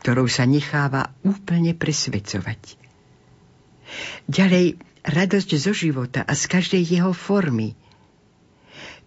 ktorou 0.00 0.30
sa 0.30 0.46
necháva 0.46 1.12
úplne 1.26 1.74
presvedcovať. 1.74 2.78
Ďalej, 4.30 4.80
radosť 5.04 5.50
zo 5.58 5.72
života 5.74 6.22
a 6.22 6.32
z 6.38 6.44
každej 6.46 6.82
jeho 6.82 7.10
formy. 7.10 7.74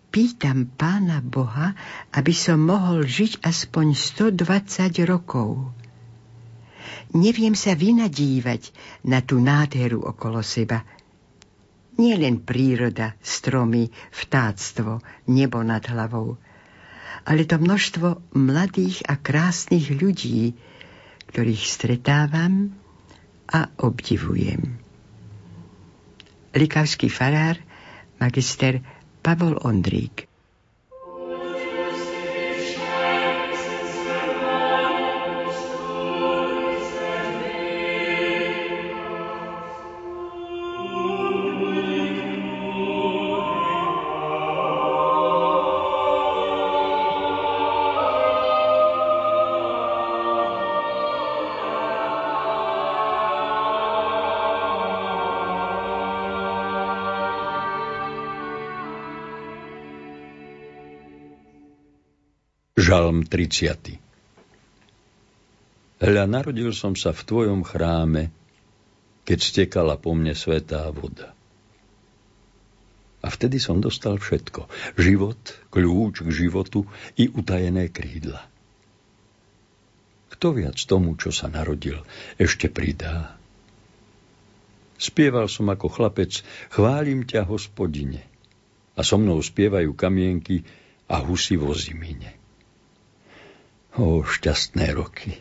Pýtam 0.10 0.68
pána 0.74 1.22
Boha, 1.22 1.78
aby 2.12 2.34
som 2.34 2.60
mohol 2.60 3.06
žiť 3.06 3.46
aspoň 3.46 3.94
120 4.36 5.06
rokov. 5.06 5.70
Neviem 7.14 7.54
sa 7.58 7.74
vynadívať 7.74 8.74
na 9.06 9.22
tú 9.22 9.42
nádheru 9.42 10.02
okolo 10.02 10.42
seba. 10.42 10.82
Nie 12.00 12.16
len 12.16 12.42
príroda, 12.42 13.18
stromy, 13.20 13.92
vtáctvo, 14.14 15.04
nebo 15.30 15.64
nad 15.64 15.84
hlavou– 15.88 16.36
ale 17.26 17.44
to 17.44 17.58
množstvo 17.58 18.38
mladých 18.38 19.04
a 19.10 19.18
krásnych 19.18 19.90
ľudí, 19.92 20.56
ktorých 21.34 21.64
stretávam 21.66 22.72
a 23.50 23.68
obdivujem. 23.82 24.78
Likavský 26.54 27.10
farár, 27.10 27.58
magister 28.22 28.82
Pavol 29.26 29.58
Ondrík. 29.62 30.29
Žalm 62.80 63.28
30. 63.28 64.00
Hľa, 66.00 66.24
narodil 66.32 66.72
som 66.72 66.96
sa 66.96 67.12
v 67.12 67.28
tvojom 67.28 67.68
chráme, 67.68 68.32
keď 69.28 69.40
stekala 69.44 70.00
po 70.00 70.16
mne 70.16 70.32
svetá 70.32 70.88
voda. 70.88 71.36
A 73.20 73.28
vtedy 73.28 73.60
som 73.60 73.84
dostal 73.84 74.16
všetko. 74.16 74.72
Život, 74.96 75.60
kľúč 75.76 76.24
k 76.24 76.30
životu 76.32 76.88
i 77.20 77.28
utajené 77.28 77.92
krídla. 77.92 78.48
Kto 80.32 80.56
viac 80.56 80.80
tomu, 80.80 81.20
čo 81.20 81.36
sa 81.36 81.52
narodil, 81.52 82.00
ešte 82.40 82.72
pridá? 82.72 83.36
Spieval 84.96 85.52
som 85.52 85.68
ako 85.68 85.92
chlapec, 85.92 86.48
chválim 86.72 87.28
ťa, 87.28 87.44
hospodine. 87.44 88.24
A 88.96 89.04
so 89.04 89.20
mnou 89.20 89.44
spievajú 89.44 89.92
kamienky 90.00 90.64
a 91.12 91.20
husy 91.20 91.60
vo 91.60 91.76
zimine. 91.76 92.40
O 93.98 94.22
šťastné 94.22 94.94
roky. 94.94 95.40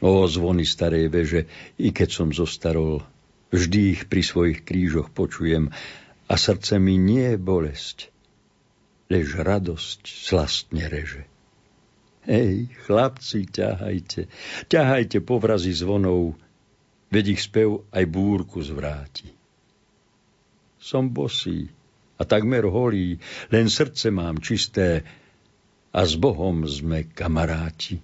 O 0.00 0.24
zvony 0.24 0.64
starej 0.64 1.12
veže, 1.12 1.44
i 1.76 1.92
keď 1.92 2.08
som 2.08 2.28
zostarol, 2.32 3.04
vždy 3.52 3.80
ich 3.92 4.02
pri 4.08 4.22
svojich 4.24 4.64
krížoch 4.64 5.12
počujem 5.12 5.68
a 6.30 6.34
srdce 6.40 6.80
mi 6.80 6.96
nie 6.96 7.36
je 7.36 7.38
bolesť, 7.38 8.08
lež 9.12 9.36
radosť 9.36 10.00
slastne 10.08 10.88
reže. 10.88 11.28
Hej, 12.24 12.70
chlapci, 12.86 13.48
ťahajte, 13.50 14.30
ťahajte 14.70 15.18
povrazy 15.20 15.76
zvonov, 15.76 16.38
veď 17.10 17.36
ich 17.36 17.42
spev 17.44 17.84
aj 17.90 18.04
búrku 18.06 18.62
zvráti. 18.62 19.28
Som 20.80 21.12
bosý 21.12 21.68
a 22.16 22.24
takmer 22.24 22.64
holý, 22.68 23.20
len 23.52 23.66
srdce 23.68 24.08
mám 24.08 24.38
čisté, 24.40 25.04
a 25.90 26.00
s 26.06 26.14
Bohom 26.14 26.62
sme 26.66 27.10
kamaráti. 27.10 27.98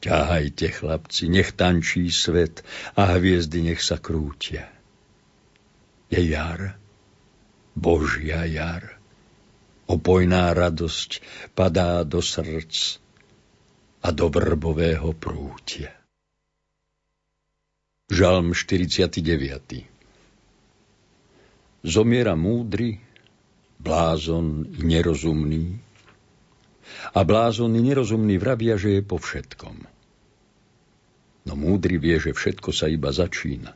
Ťahajte, 0.00 0.72
chlapci, 0.72 1.28
nech 1.28 1.52
tančí 1.52 2.08
svet 2.08 2.64
a 2.96 3.12
hviezdy 3.20 3.68
nech 3.68 3.84
sa 3.84 4.00
krútia. 4.00 4.72
Je 6.08 6.24
jar, 6.32 6.80
Božia 7.76 8.48
jar. 8.48 8.96
Opojná 9.90 10.56
radosť 10.56 11.20
padá 11.52 12.00
do 12.08 12.24
srdc 12.24 13.02
a 14.00 14.08
do 14.14 14.32
vrbového 14.32 15.12
prútia. 15.12 15.92
Žalm 18.08 18.56
49. 18.56 19.20
Zomiera 21.84 22.34
múdry, 22.34 22.98
blázon 23.78 24.66
i 24.66 24.80
nerozumný. 24.82 25.89
A 27.14 27.20
blázon 27.24 27.74
i 27.76 27.82
nerozumný 27.82 28.38
vravia, 28.38 28.78
že 28.78 28.98
je 28.98 29.02
po 29.02 29.18
všetkom. 29.18 29.76
No 31.48 31.52
múdry 31.56 31.96
vie, 31.96 32.20
že 32.20 32.36
všetko 32.36 32.70
sa 32.70 32.86
iba 32.86 33.10
začína. 33.10 33.72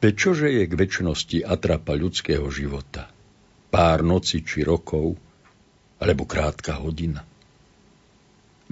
Veď 0.00 0.12
čože 0.16 0.48
je 0.48 0.64
k 0.64 0.72
väčšnosti 0.72 1.38
atrapa 1.44 1.92
ľudského 1.92 2.48
života? 2.48 3.12
Pár 3.68 4.00
noci 4.00 4.40
či 4.40 4.64
rokov, 4.64 5.20
alebo 6.00 6.24
krátka 6.24 6.80
hodina. 6.80 7.22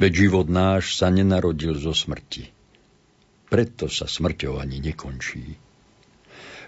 Veď 0.01 0.27
život 0.27 0.49
náš 0.49 0.97
sa 0.97 1.13
nenarodil 1.13 1.77
zo 1.77 1.93
smrti 1.93 2.55
preto 3.55 3.87
sa 3.87 4.11
smrťou 4.11 4.59
ani 4.59 4.83
nekončí. 4.83 5.55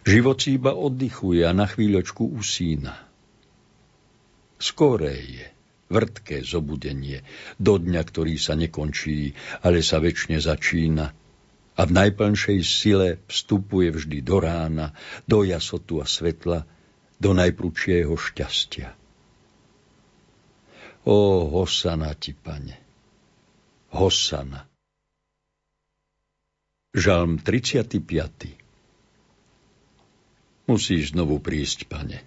Život 0.07 0.39
si 0.39 0.55
iba 0.55 0.71
oddychuje 0.71 1.43
a 1.43 1.51
na 1.51 1.67
chvíľočku 1.67 2.31
usína. 2.31 2.95
Skóré 4.55 5.19
je, 5.19 5.47
vrtké 5.87 6.43
zobudenie, 6.43 7.23
do 7.63 7.79
dňa, 7.79 8.03
ktorý 8.03 8.35
sa 8.37 8.59
nekončí, 8.59 9.35
ale 9.63 9.83
sa 9.87 10.03
väčšine 10.03 10.39
začína 10.43 11.07
a 11.77 11.83
v 11.85 11.93
najplnšej 11.93 12.59
sile 12.65 13.21
vstupuje 13.29 13.93
vždy 13.93 14.19
do 14.25 14.41
rána, 14.41 14.97
do 15.29 15.45
jasotu 15.45 16.01
a 16.01 16.09
svetla, 16.09 16.65
do 17.21 17.31
najprúčieho 17.37 18.17
šťastia. 18.17 18.97
Ó, 21.07 21.47
hosana 21.53 22.17
ti, 22.19 22.35
pane, 22.35 22.81
hosana. 23.95 24.67
Žalm 26.97 27.39
35. 27.45 28.01
Musíš 30.67 31.13
znovu 31.13 31.39
prísť, 31.39 31.87
pane. 31.87 32.25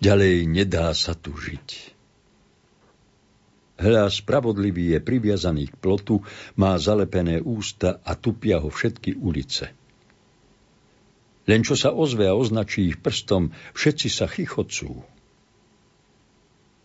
Ďalej 0.00 0.48
nedá 0.48 0.90
sa 0.96 1.12
tu 1.12 1.36
žiť. 1.36 1.91
Hľa, 3.82 4.06
spravodlivý 4.14 4.94
je 4.94 5.00
priviazaný 5.02 5.74
k 5.74 5.74
plotu, 5.74 6.22
má 6.54 6.78
zalepené 6.78 7.42
ústa 7.42 7.98
a 8.06 8.14
tupia 8.14 8.62
ho 8.62 8.70
všetky 8.70 9.18
ulice. 9.18 9.74
Len 11.50 11.66
čo 11.66 11.74
sa 11.74 11.90
ozve 11.90 12.30
a 12.30 12.38
označí 12.38 12.94
ich 12.94 13.02
prstom, 13.02 13.50
všetci 13.74 14.06
sa 14.06 14.30
chichocú. 14.30 15.02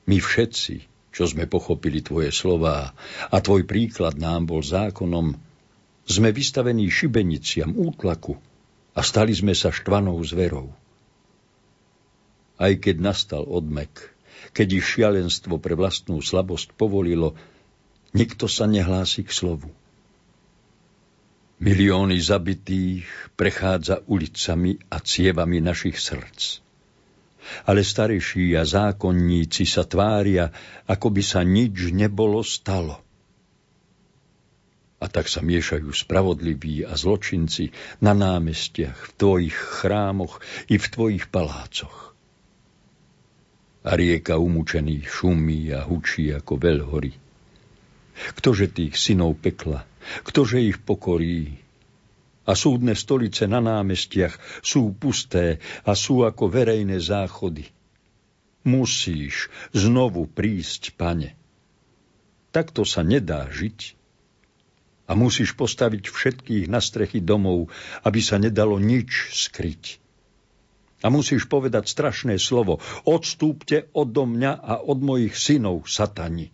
My 0.09 0.17
všetci, 0.17 0.75
čo 1.13 1.23
sme 1.29 1.45
pochopili 1.45 2.01
tvoje 2.01 2.33
slová 2.33 2.97
a 3.29 3.37
tvoj 3.37 3.69
príklad 3.69 4.17
nám 4.17 4.49
bol 4.49 4.65
zákonom, 4.65 5.37
sme 6.09 6.29
vystavení 6.33 6.89
šibeniciam, 6.89 7.77
útlaku 7.77 8.41
a 8.97 9.05
stali 9.05 9.37
sme 9.37 9.53
sa 9.53 9.69
štvanou 9.69 10.17
zverou. 10.25 10.73
Aj 12.57 12.73
keď 12.73 12.95
nastal 12.97 13.45
odmek, 13.45 14.16
keď 14.51 14.67
ich 14.79 14.85
šialenstvo 14.85 15.57
pre 15.57 15.73
vlastnú 15.73 16.19
slabosť 16.19 16.75
povolilo, 16.75 17.35
nikto 18.15 18.45
sa 18.47 18.65
nehlási 18.69 19.23
k 19.27 19.31
slovu. 19.31 19.69
Milióny 21.57 22.21
zabitých 22.21 23.33
prechádza 23.33 24.05
ulicami 24.05 24.77
a 24.93 25.01
cievami 25.01 25.57
našich 25.57 25.97
srdc. 25.97 26.61
Ale 27.65 27.81
starejší 27.81 28.53
a 28.59 28.67
zákonníci 28.67 29.65
sa 29.65 29.87
tvária, 29.87 30.53
ako 30.85 31.07
by 31.09 31.23
sa 31.23 31.41
nič 31.41 31.89
nebolo 31.95 32.43
stalo. 32.43 33.01
A 34.97 35.05
tak 35.05 35.29
sa 35.29 35.45
miešajú 35.45 35.93
spravodliví 35.93 36.81
a 36.85 36.97
zločinci 36.97 37.69
na 38.01 38.17
námestiach, 38.17 38.97
v 38.97 39.11
tvojich 39.17 39.57
chrámoch 39.57 40.41
i 40.69 40.81
v 40.81 40.85
tvojich 40.89 41.29
palácoch. 41.29 42.16
A 43.87 43.95
rieka 43.95 44.35
umúčených 44.35 45.07
šumí 45.07 45.71
a 45.71 45.87
hučí 45.87 46.27
ako 46.35 46.59
veľhory. 46.59 47.15
Ktože 48.35 48.67
tých 48.67 48.99
synov 48.99 49.39
pekla, 49.39 49.87
ktože 50.27 50.59
ich 50.59 50.83
pokorí? 50.83 51.63
A 52.47 52.55
súdne 52.55 52.95
stolice 52.95 53.43
na 53.47 53.59
námestiach 53.59 54.63
sú 54.63 54.95
pusté 54.95 55.59
a 55.83 55.95
sú 55.95 56.23
ako 56.23 56.47
verejné 56.47 56.99
záchody. 56.99 57.67
Musíš 58.63 59.51
znovu 59.75 60.27
prísť, 60.27 60.95
pane. 60.95 61.35
Takto 62.55 62.87
sa 62.87 63.03
nedá 63.03 63.47
žiť 63.51 63.99
a 65.07 65.15
musíš 65.15 65.55
postaviť 65.55 66.07
všetkých 66.07 66.65
na 66.67 66.83
strechy 66.83 67.23
domov, 67.23 67.71
aby 68.03 68.19
sa 68.19 68.39
nedalo 68.39 68.79
nič 68.79 69.31
skryť. 69.35 70.06
A 71.07 71.13
musíš 71.13 71.47
povedať 71.47 71.87
strašné 71.87 72.35
slovo. 72.35 72.83
Odstúpte 73.07 73.87
odo 73.95 74.27
mňa 74.27 74.59
a 74.59 74.83
od 74.83 74.99
mojich 74.99 75.39
synov, 75.39 75.87
satani. 75.87 76.51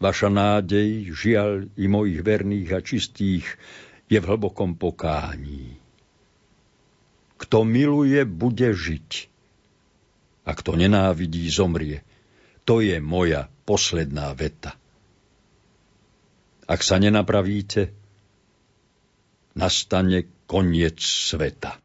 Vaša 0.00 0.32
nádej, 0.32 1.12
žiaľ 1.12 1.68
i 1.76 1.84
mojich 1.84 2.24
verných 2.24 2.70
a 2.72 2.80
čistých, 2.80 3.44
je 4.08 4.16
v 4.16 4.24
hlbokom 4.24 4.80
pokání. 4.80 5.76
Kto 7.36 7.68
miluje, 7.68 8.24
bude 8.24 8.72
žiť. 8.72 9.10
A 10.48 10.56
kto 10.56 10.80
nenávidí, 10.80 11.44
zomrie. 11.52 12.00
To 12.64 12.80
je 12.80 12.96
moja 13.04 13.52
posledná 13.68 14.32
veta. 14.32 14.80
Ak 16.64 16.80
sa 16.80 16.96
nenapravíte, 16.96 17.92
nastane 19.52 20.24
koniec 20.48 21.04
sveta. 21.04 21.76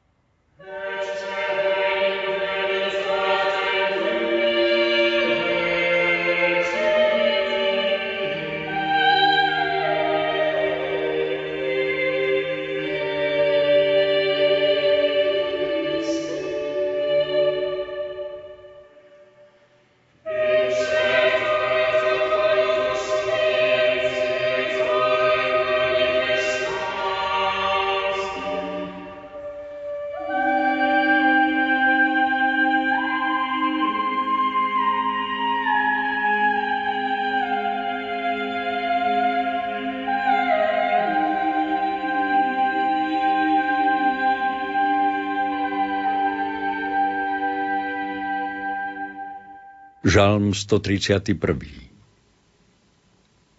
Žalm 50.03 50.51
131. 50.51 51.31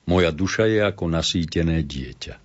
Moja 0.04 0.28
duša 0.28 0.68
je 0.68 0.84
ako 0.84 1.08
nasýtené 1.08 1.80
dieťa. 1.80 2.36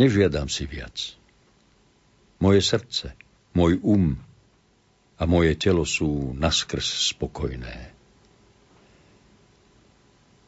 Nežiadam 0.00 0.48
si 0.48 0.64
viac. 0.64 0.96
Moje 2.40 2.64
srdce, 2.64 3.12
môj 3.52 3.76
um 3.84 4.16
a 5.20 5.28
moje 5.28 5.52
telo 5.60 5.84
sú 5.84 6.32
naskrz 6.32 7.12
spokojné. 7.12 7.92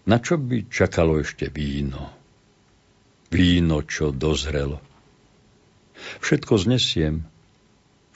Na 0.08 0.16
čo 0.16 0.40
by 0.40 0.64
čakalo 0.72 1.20
ešte 1.20 1.52
víno? 1.52 2.08
Víno, 3.28 3.84
čo 3.84 4.16
dozrelo. 4.16 4.80
Všetko 6.24 6.56
znesiem, 6.56 7.28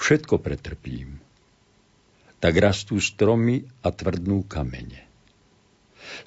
všetko 0.01 0.41
pretrpím 0.41 1.24
tak 2.45 2.61
rastú 2.61 3.01
stromy 3.01 3.65
a 3.81 3.89
tvrdnú 3.89 4.45
kamene. 4.45 5.09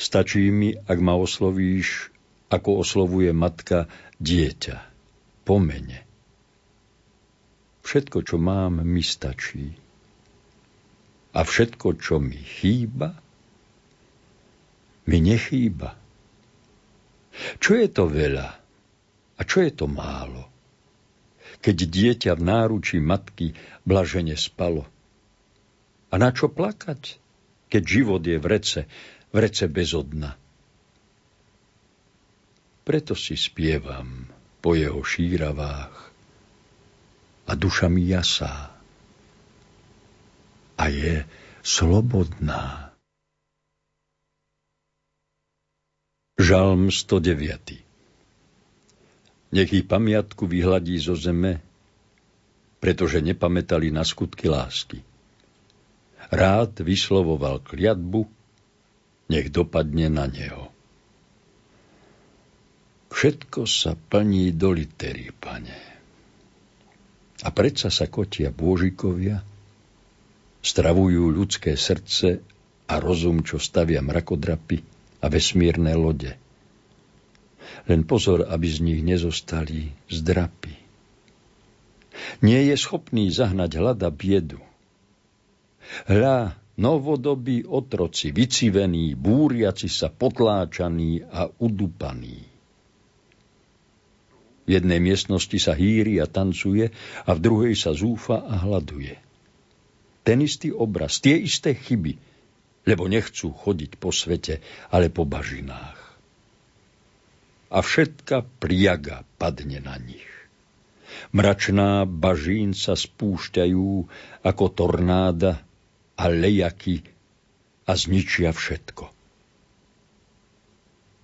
Stačí 0.02 0.50
mi, 0.50 0.74
ak 0.74 0.98
ma 0.98 1.14
oslovíš, 1.14 2.10
ako 2.50 2.82
oslovuje 2.82 3.30
matka 3.38 3.86
dieťa, 4.18 4.82
pomene. 5.46 6.10
Všetko, 7.86 8.26
čo 8.26 8.42
mám, 8.42 8.82
mi 8.82 9.06
stačí. 9.06 9.78
A 11.38 11.46
všetko, 11.46 12.02
čo 12.02 12.18
mi 12.18 12.42
chýba, 12.42 13.14
mi 15.06 15.22
nechýba. 15.22 15.94
Čo 17.62 17.78
je 17.78 17.88
to 17.94 18.10
veľa 18.10 18.50
a 19.38 19.42
čo 19.46 19.62
je 19.62 19.70
to 19.70 19.86
málo? 19.86 20.50
Keď 21.62 21.78
dieťa 21.78 22.32
v 22.34 22.42
náručí 22.42 22.98
matky 22.98 23.54
blažene 23.86 24.34
spalo– 24.34 24.90
a 26.08 26.14
na 26.16 26.30
čo 26.32 26.48
plakať, 26.48 27.20
keď 27.68 27.84
život 27.84 28.22
je 28.24 28.40
v 28.40 28.48
rece, 28.48 28.82
v 29.32 29.38
rece 29.38 29.68
bez 29.68 29.92
dna? 29.92 30.40
Preto 32.88 33.14
si 33.20 33.36
spievam 33.36 34.32
po 34.64 34.72
jeho 34.72 35.04
šíravách 35.04 35.96
a 37.48 37.52
duša 37.52 37.92
mi 37.92 38.08
jasá 38.08 38.72
a 40.80 40.84
je 40.88 41.28
slobodná. 41.68 42.96
Žalm 46.38 46.94
109 46.94 47.84
Nech 49.52 49.72
ich 49.72 49.88
pamiatku 49.88 50.48
vyhladí 50.48 50.96
zo 51.00 51.16
zeme, 51.16 51.60
pretože 52.78 53.20
nepamätali 53.20 53.92
na 53.92 54.06
skutky 54.08 54.48
lásky. 54.48 55.02
Rád 56.28 56.84
vyslovoval 56.84 57.64
kliatbu, 57.64 58.28
nech 59.32 59.48
dopadne 59.48 60.12
na 60.12 60.28
neho. 60.28 60.72
Všetko 63.08 63.64
sa 63.66 63.96
plní 63.96 64.52
do 64.54 64.76
litery, 64.76 65.32
pane. 65.32 65.80
A 67.42 67.50
predsa 67.50 67.88
sa 67.88 68.06
kotia 68.12 68.52
bôžikovia, 68.52 69.42
stravujú 70.60 71.32
ľudské 71.32 71.80
srdce 71.80 72.44
a 72.92 73.00
rozum, 73.00 73.40
čo 73.42 73.56
stavia 73.58 74.04
mrakodrapy 74.04 74.84
a 75.24 75.32
vesmírne 75.32 75.96
lode. 75.96 76.36
Len 77.88 78.04
pozor, 78.04 78.52
aby 78.52 78.68
z 78.68 78.80
nich 78.84 79.00
nezostali 79.00 79.96
zdrapy. 80.12 80.76
Nie 82.44 82.68
je 82.68 82.76
schopný 82.76 83.32
zahnať 83.32 83.80
hlada 83.80 84.12
biedu. 84.12 84.60
Hľa, 86.08 86.58
novodobí 86.78 87.66
otroci, 87.66 88.30
vycivení, 88.30 89.18
búriaci 89.18 89.90
sa, 89.90 90.14
potláčaní 90.14 91.26
a 91.26 91.50
udupaní. 91.50 92.46
V 94.68 94.70
jednej 94.76 95.00
miestnosti 95.00 95.58
sa 95.64 95.74
hýri 95.74 96.20
a 96.20 96.28
tancuje 96.28 96.92
a 97.24 97.32
v 97.32 97.40
druhej 97.40 97.74
sa 97.74 97.96
zúfa 97.96 98.44
a 98.44 98.68
hľaduje. 98.68 99.16
Ten 100.28 100.44
istý 100.44 100.76
obraz, 100.76 101.24
tie 101.24 101.40
isté 101.40 101.72
chyby, 101.72 102.20
lebo 102.84 103.08
nechcú 103.08 103.56
chodiť 103.56 103.96
po 103.96 104.12
svete, 104.12 104.60
ale 104.92 105.08
po 105.08 105.24
bažinách. 105.24 106.00
A 107.72 107.80
všetka 107.80 108.44
priaga 108.60 109.24
padne 109.40 109.80
na 109.80 109.96
nich. 110.00 110.28
Mračná 111.32 112.04
bažín 112.04 112.76
sa 112.76 112.96
spúšťajú 112.96 113.88
ako 114.44 114.66
tornáda 114.72 115.67
a 116.18 116.26
lejaky 116.28 117.06
a 117.88 117.92
zničia 117.94 118.52
všetko. 118.52 119.06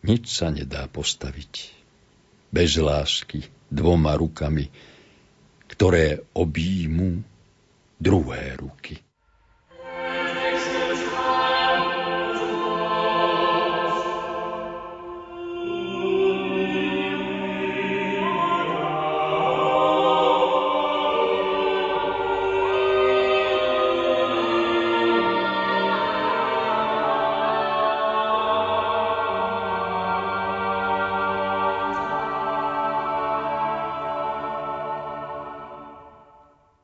Nič 0.04 0.24
sa 0.30 0.52
nedá 0.52 0.86
postaviť 0.88 1.54
bez 2.54 2.78
lásky 2.78 3.42
dvoma 3.72 4.14
rukami, 4.20 4.70
ktoré 5.72 6.22
objímu 6.38 7.24
druhé 7.98 8.54
ruky. 8.60 9.00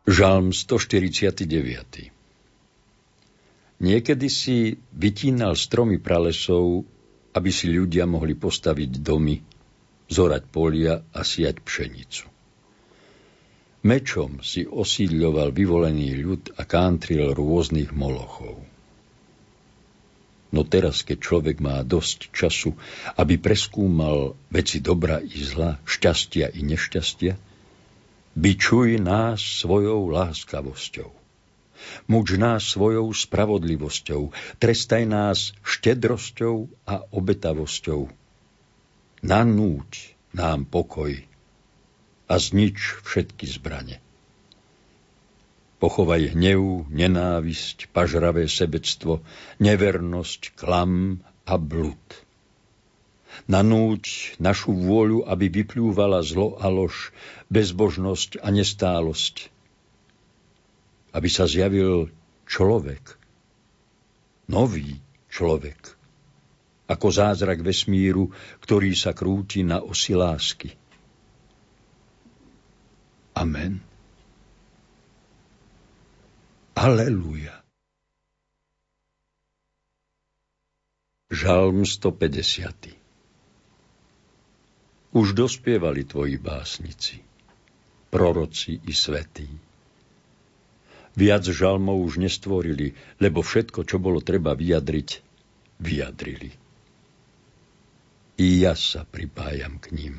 Žalm 0.10 0.58
149. 0.58 2.10
Niekedy 3.78 4.26
si 4.26 4.82
vytínal 4.90 5.54
stromy 5.54 6.02
pralesov, 6.02 6.82
aby 7.38 7.54
si 7.54 7.70
ľudia 7.70 8.10
mohli 8.10 8.34
postaviť 8.34 9.06
domy, 9.06 9.38
zorať 10.10 10.44
polia 10.50 11.06
a 11.14 11.22
siať 11.22 11.62
pšenicu. 11.62 12.26
Mečom 13.86 14.42
si 14.42 14.66
osídľoval 14.66 15.54
vyvolený 15.54 16.18
ľud 16.26 16.58
a 16.58 16.66
kántril 16.66 17.30
rôznych 17.38 17.94
molochov. 17.94 18.66
No 20.50 20.66
teraz, 20.66 21.06
keď 21.06 21.18
človek 21.22 21.62
má 21.62 21.86
dosť 21.86 22.34
času, 22.34 22.74
aby 23.14 23.38
preskúmal 23.38 24.34
veci 24.50 24.82
dobra 24.82 25.22
i 25.22 25.38
zla, 25.38 25.78
šťastia 25.86 26.50
i 26.50 26.66
nešťastia, 26.66 27.49
Bičuj 28.40 29.04
nás 29.04 29.44
svojou 29.44 30.08
láskavosťou. 30.16 31.12
Muč 32.08 32.40
nás 32.40 32.72
svojou 32.72 33.12
spravodlivosťou, 33.12 34.32
trestaj 34.64 35.04
nás 35.04 35.52
štedrosťou 35.60 36.72
a 36.88 37.04
obetavosťou. 37.12 38.08
Nanúť 39.28 39.92
nám 40.32 40.72
pokoj 40.72 41.20
a 42.32 42.36
znič 42.40 43.04
všetky 43.04 43.44
zbrane. 43.60 44.00
Pochovaj 45.84 46.32
hnev, 46.32 46.88
nenávisť, 46.88 47.92
pažravé 47.92 48.48
sebectvo, 48.48 49.20
nevernosť, 49.60 50.56
klam 50.56 51.20
a 51.44 51.60
blud 51.60 52.29
nanúť 53.48 54.36
našu 54.42 54.76
vôľu, 54.76 55.24
aby 55.30 55.48
vyplúvala 55.48 56.20
zlo 56.26 56.60
a 56.60 56.68
lož, 56.68 57.16
bezbožnosť 57.48 58.44
a 58.44 58.52
nestálosť. 58.52 59.48
Aby 61.16 61.30
sa 61.32 61.48
zjavil 61.48 62.12
človek, 62.50 63.16
nový 64.50 65.00
človek, 65.30 65.78
ako 66.90 67.08
zázrak 67.14 67.62
vesmíru, 67.62 68.34
ktorý 68.66 68.98
sa 68.98 69.14
krúti 69.14 69.62
na 69.62 69.80
osi 69.80 70.18
lásky. 70.18 70.74
Amen. 73.38 73.80
Aleluja. 76.74 77.60
Žalm 81.30 81.86
150. 81.86 82.99
Už 85.10 85.34
dospievali 85.34 86.06
tvoji 86.06 86.38
básnici, 86.38 87.18
proroci 88.14 88.78
i 88.86 88.94
svetí. 88.94 89.50
Viac 91.18 91.44
žalmov 91.50 92.06
už 92.06 92.22
nestvorili, 92.22 92.94
lebo 93.18 93.42
všetko, 93.42 93.90
čo 93.90 93.98
bolo 93.98 94.22
treba 94.22 94.54
vyjadriť, 94.54 95.10
vyjadrili. 95.82 96.54
I 98.40 98.48
ja 98.64 98.78
sa 98.78 99.04
pripájam 99.04 99.82
k 99.82 99.98
ním 99.98 100.16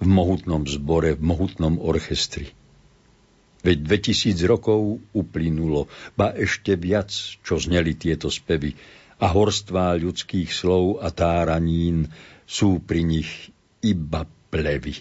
v 0.00 0.06
mohutnom 0.06 0.64
zbore, 0.64 1.18
v 1.18 1.22
mohutnom 1.26 1.76
orchestri. 1.82 2.52
Veď 3.60 3.84
2000 3.84 4.40
rokov 4.48 5.04
uplynulo, 5.12 5.90
ba 6.16 6.32
ešte 6.32 6.78
viac, 6.80 7.12
čo 7.44 7.60
zneli 7.60 7.92
tieto 7.92 8.32
spevy 8.32 8.72
a 9.20 9.28
horstvá 9.28 9.92
ľudských 10.00 10.48
slov 10.48 11.04
a 11.04 11.12
táranín 11.12 12.08
sú 12.48 12.80
pri 12.80 13.04
nich 13.04 13.52
iba 13.80 14.28
plevy. 14.52 14.94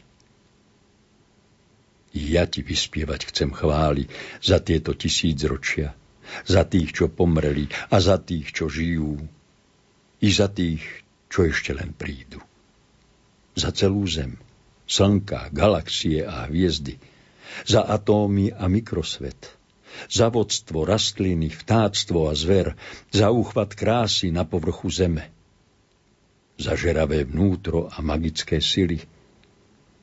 Ja 2.09 2.49
ti 2.49 2.65
vyspievať 2.65 3.29
chcem 3.29 3.53
chváli 3.53 4.09
za 4.41 4.57
tieto 4.57 4.97
tisícročia, 4.97 5.93
za 6.45 6.65
tých, 6.65 6.89
čo 6.95 7.05
pomreli 7.09 7.69
a 7.93 8.01
za 8.01 8.17
tých, 8.17 8.49
čo 8.49 8.65
žijú, 8.65 9.21
i 10.19 10.29
za 10.33 10.49
tých, 10.49 10.81
čo 11.29 11.45
ešte 11.45 11.77
len 11.77 11.93
prídu. 11.93 12.41
Za 13.53 13.69
celú 13.69 14.09
zem, 14.09 14.41
slnka, 14.89 15.53
galaxie 15.53 16.25
a 16.25 16.49
hviezdy, 16.49 16.97
za 17.69 17.85
atómy 17.85 18.49
a 18.49 18.65
mikrosvet, 18.65 19.53
za 20.09 20.33
vodstvo, 20.33 20.85
rastliny, 20.85 21.53
vtáctvo 21.53 22.29
a 22.29 22.33
zver, 22.33 22.73
za 23.13 23.29
úchvat 23.29 23.77
krásy 23.77 24.33
na 24.33 24.49
povrchu 24.49 24.89
zeme– 24.89 25.29
za 26.59 26.75
žeravé 26.75 27.23
vnútro 27.23 27.87
a 27.87 28.03
magické 28.03 28.59
sily, 28.59 28.99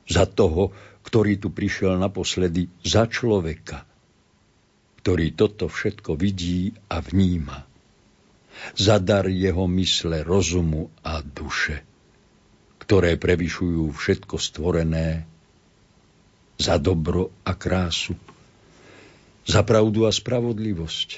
za 0.09 0.25
toho, 0.25 0.73
ktorý 1.05 1.37
tu 1.37 1.53
prišiel 1.53 2.01
naposledy, 2.01 2.67
za 2.81 3.05
človeka, 3.05 3.85
ktorý 5.05 5.37
toto 5.37 5.69
všetko 5.69 6.17
vidí 6.17 6.73
a 6.89 6.99
vníma. 6.99 7.63
Za 8.73 8.97
dar 8.97 9.29
jeho 9.29 9.69
mysle, 9.69 10.25
rozumu 10.25 10.89
a 11.05 11.21
duše, 11.21 11.85
ktoré 12.81 13.13
prevyšujú 13.21 13.93
všetko 13.93 14.35
stvorené, 14.41 15.29
za 16.57 16.81
dobro 16.81 17.29
a 17.45 17.53
krásu, 17.53 18.17
za 19.45 19.61
pravdu 19.61 20.09
a 20.09 20.11
spravodlivosť, 20.11 21.09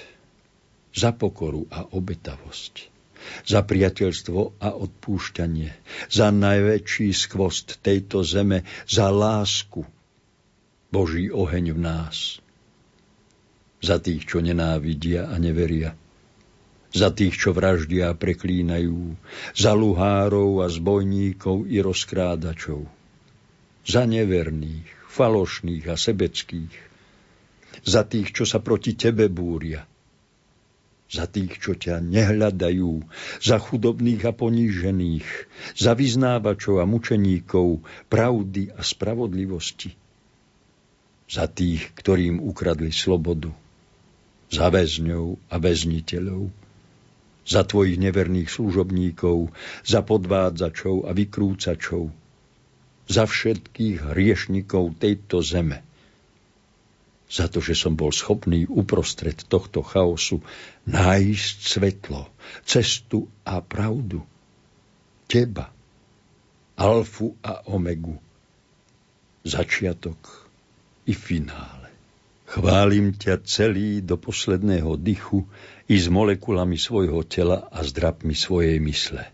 za 0.91 1.15
pokoru 1.15 1.63
a 1.71 1.87
obetavosť, 1.95 2.98
za 3.43 3.63
priateľstvo 3.63 4.61
a 4.61 4.69
odpúšťanie, 4.75 5.71
za 6.07 6.31
najväčší 6.31 7.11
skvost 7.11 7.79
tejto 7.83 8.23
zeme, 8.23 8.67
za 8.87 9.11
lásku, 9.11 9.83
Boží 10.89 11.29
oheň 11.29 11.77
v 11.77 11.79
nás, 11.79 12.41
za 13.79 14.01
tých, 14.01 14.25
čo 14.25 14.41
nenávidia 14.41 15.29
a 15.29 15.37
neveria, 15.37 15.93
za 16.89 17.13
tých, 17.13 17.37
čo 17.37 17.53
vraždia 17.53 18.09
a 18.11 18.17
preklínajú, 18.17 19.13
za 19.53 19.77
luhárov 19.77 20.65
a 20.65 20.67
zbojníkov 20.67 21.69
i 21.69 21.77
rozkrádačov, 21.77 22.89
za 23.85 24.03
neverných, 24.09 24.89
falošných 25.13 25.85
a 25.89 25.95
sebeckých, 25.95 26.75
za 27.85 28.01
tých, 28.03 28.33
čo 28.33 28.43
sa 28.49 28.57
proti 28.59 28.97
tebe 28.97 29.29
búria, 29.29 29.85
za 31.09 31.25
tých, 31.25 31.57
čo 31.57 31.73
ťa 31.73 32.05
nehľadajú, 32.05 32.91
za 33.41 33.57
chudobných 33.57 34.21
a 34.29 34.33
ponížených, 34.33 35.27
za 35.73 35.97
vyznávačov 35.97 36.77
a 36.77 36.85
mučeníkov 36.85 37.81
pravdy 38.13 38.69
a 38.77 38.81
spravodlivosti, 38.85 39.97
za 41.25 41.49
tých, 41.49 41.89
ktorým 41.97 42.37
ukradli 42.37 42.93
slobodu, 42.93 43.49
za 44.53 44.69
väzňov 44.69 45.49
a 45.49 45.55
väzniteľov, 45.57 46.53
za 47.49 47.65
tvojich 47.65 47.97
neverných 47.97 48.49
služobníkov, 48.49 49.49
za 49.81 50.05
podvádzačov 50.05 51.09
a 51.09 51.11
vykrúcačov, 51.17 52.13
za 53.09 53.25
všetkých 53.25 54.13
hriešnikov 54.13 55.01
tejto 55.01 55.41
zeme, 55.41 55.81
za 57.29 57.45
to, 57.45 57.61
že 57.61 57.77
som 57.77 57.93
bol 57.93 58.09
schopný 58.09 58.65
uprostred 58.65 59.37
tohto 59.45 59.85
chaosu 59.85 60.41
nájsť 60.89 61.57
svetlo, 61.61 62.25
cestu 62.65 63.29
a 63.45 63.61
pravdu. 63.61 64.25
Teba, 65.29 65.69
alfu 66.73 67.37
a 67.45 67.69
omegu, 67.69 68.17
začiatok 69.45 70.49
i 71.05 71.13
finále. 71.13 71.93
Chválim 72.49 73.13
ťa 73.13 73.45
celý 73.45 74.01
do 74.01 74.17
posledného 74.17 74.97
dychu 74.97 75.45
i 75.85 76.01
s 76.01 76.09
molekulami 76.09 76.81
svojho 76.81 77.21
tela 77.29 77.69
a 77.69 77.85
zdrapmi 77.85 78.33
svojej 78.33 78.81
mysle. 78.81 79.29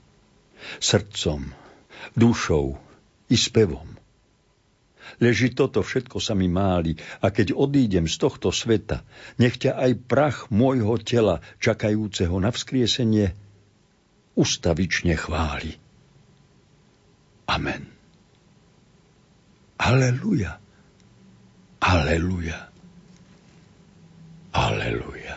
Srdcom, 0.84 1.48
dušou 2.12 2.76
i 3.32 3.40
spevom 3.40 3.95
Leží 5.24 5.56
toto 5.56 5.80
všetko 5.80 6.20
sa 6.20 6.36
mi 6.36 6.52
máli 6.52 7.00
a 7.24 7.32
keď 7.32 7.56
odídem 7.56 8.06
z 8.08 8.16
tohto 8.20 8.52
sveta, 8.52 9.08
nech 9.40 9.56
ťa 9.56 9.80
aj 9.80 9.92
prach 10.08 10.38
môjho 10.52 11.00
tela, 11.00 11.40
čakajúceho 11.64 12.36
na 12.40 12.52
vzkriesenie, 12.52 13.32
ustavične 14.36 15.16
chváli. 15.16 15.80
Amen. 17.48 17.88
Aleluja. 19.80 20.60
Aleluja. 21.80 22.60
Aleluja. 24.56 25.35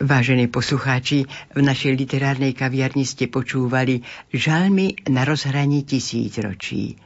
Vážení 0.00 0.48
poslucháči, 0.48 1.28
v 1.52 1.60
našej 1.60 1.92
literárnej 1.92 2.56
kaviarni 2.56 3.04
ste 3.04 3.28
počúvali 3.28 4.00
žalmy 4.32 4.96
na 5.12 5.28
rozhraní 5.28 5.84
tisíc 5.84 6.40
ročí. 6.40 6.96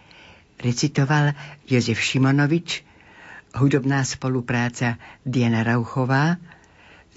Recitoval 0.62 1.34
Jozef 1.66 1.98
Šimonovič, 1.98 2.86
hudobná 3.58 4.06
spolupráca 4.06 5.02
Diana 5.26 5.66
Rauchová, 5.66 6.38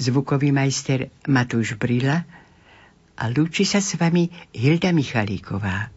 zvukový 0.01 0.49
majster 0.49 1.13
Matúš 1.29 1.77
Brila 1.77 2.25
a 3.13 3.23
lúči 3.29 3.61
sa 3.61 3.77
s 3.77 4.01
vami 4.01 4.33
Hilda 4.57 4.89
Michalíková. 4.89 5.96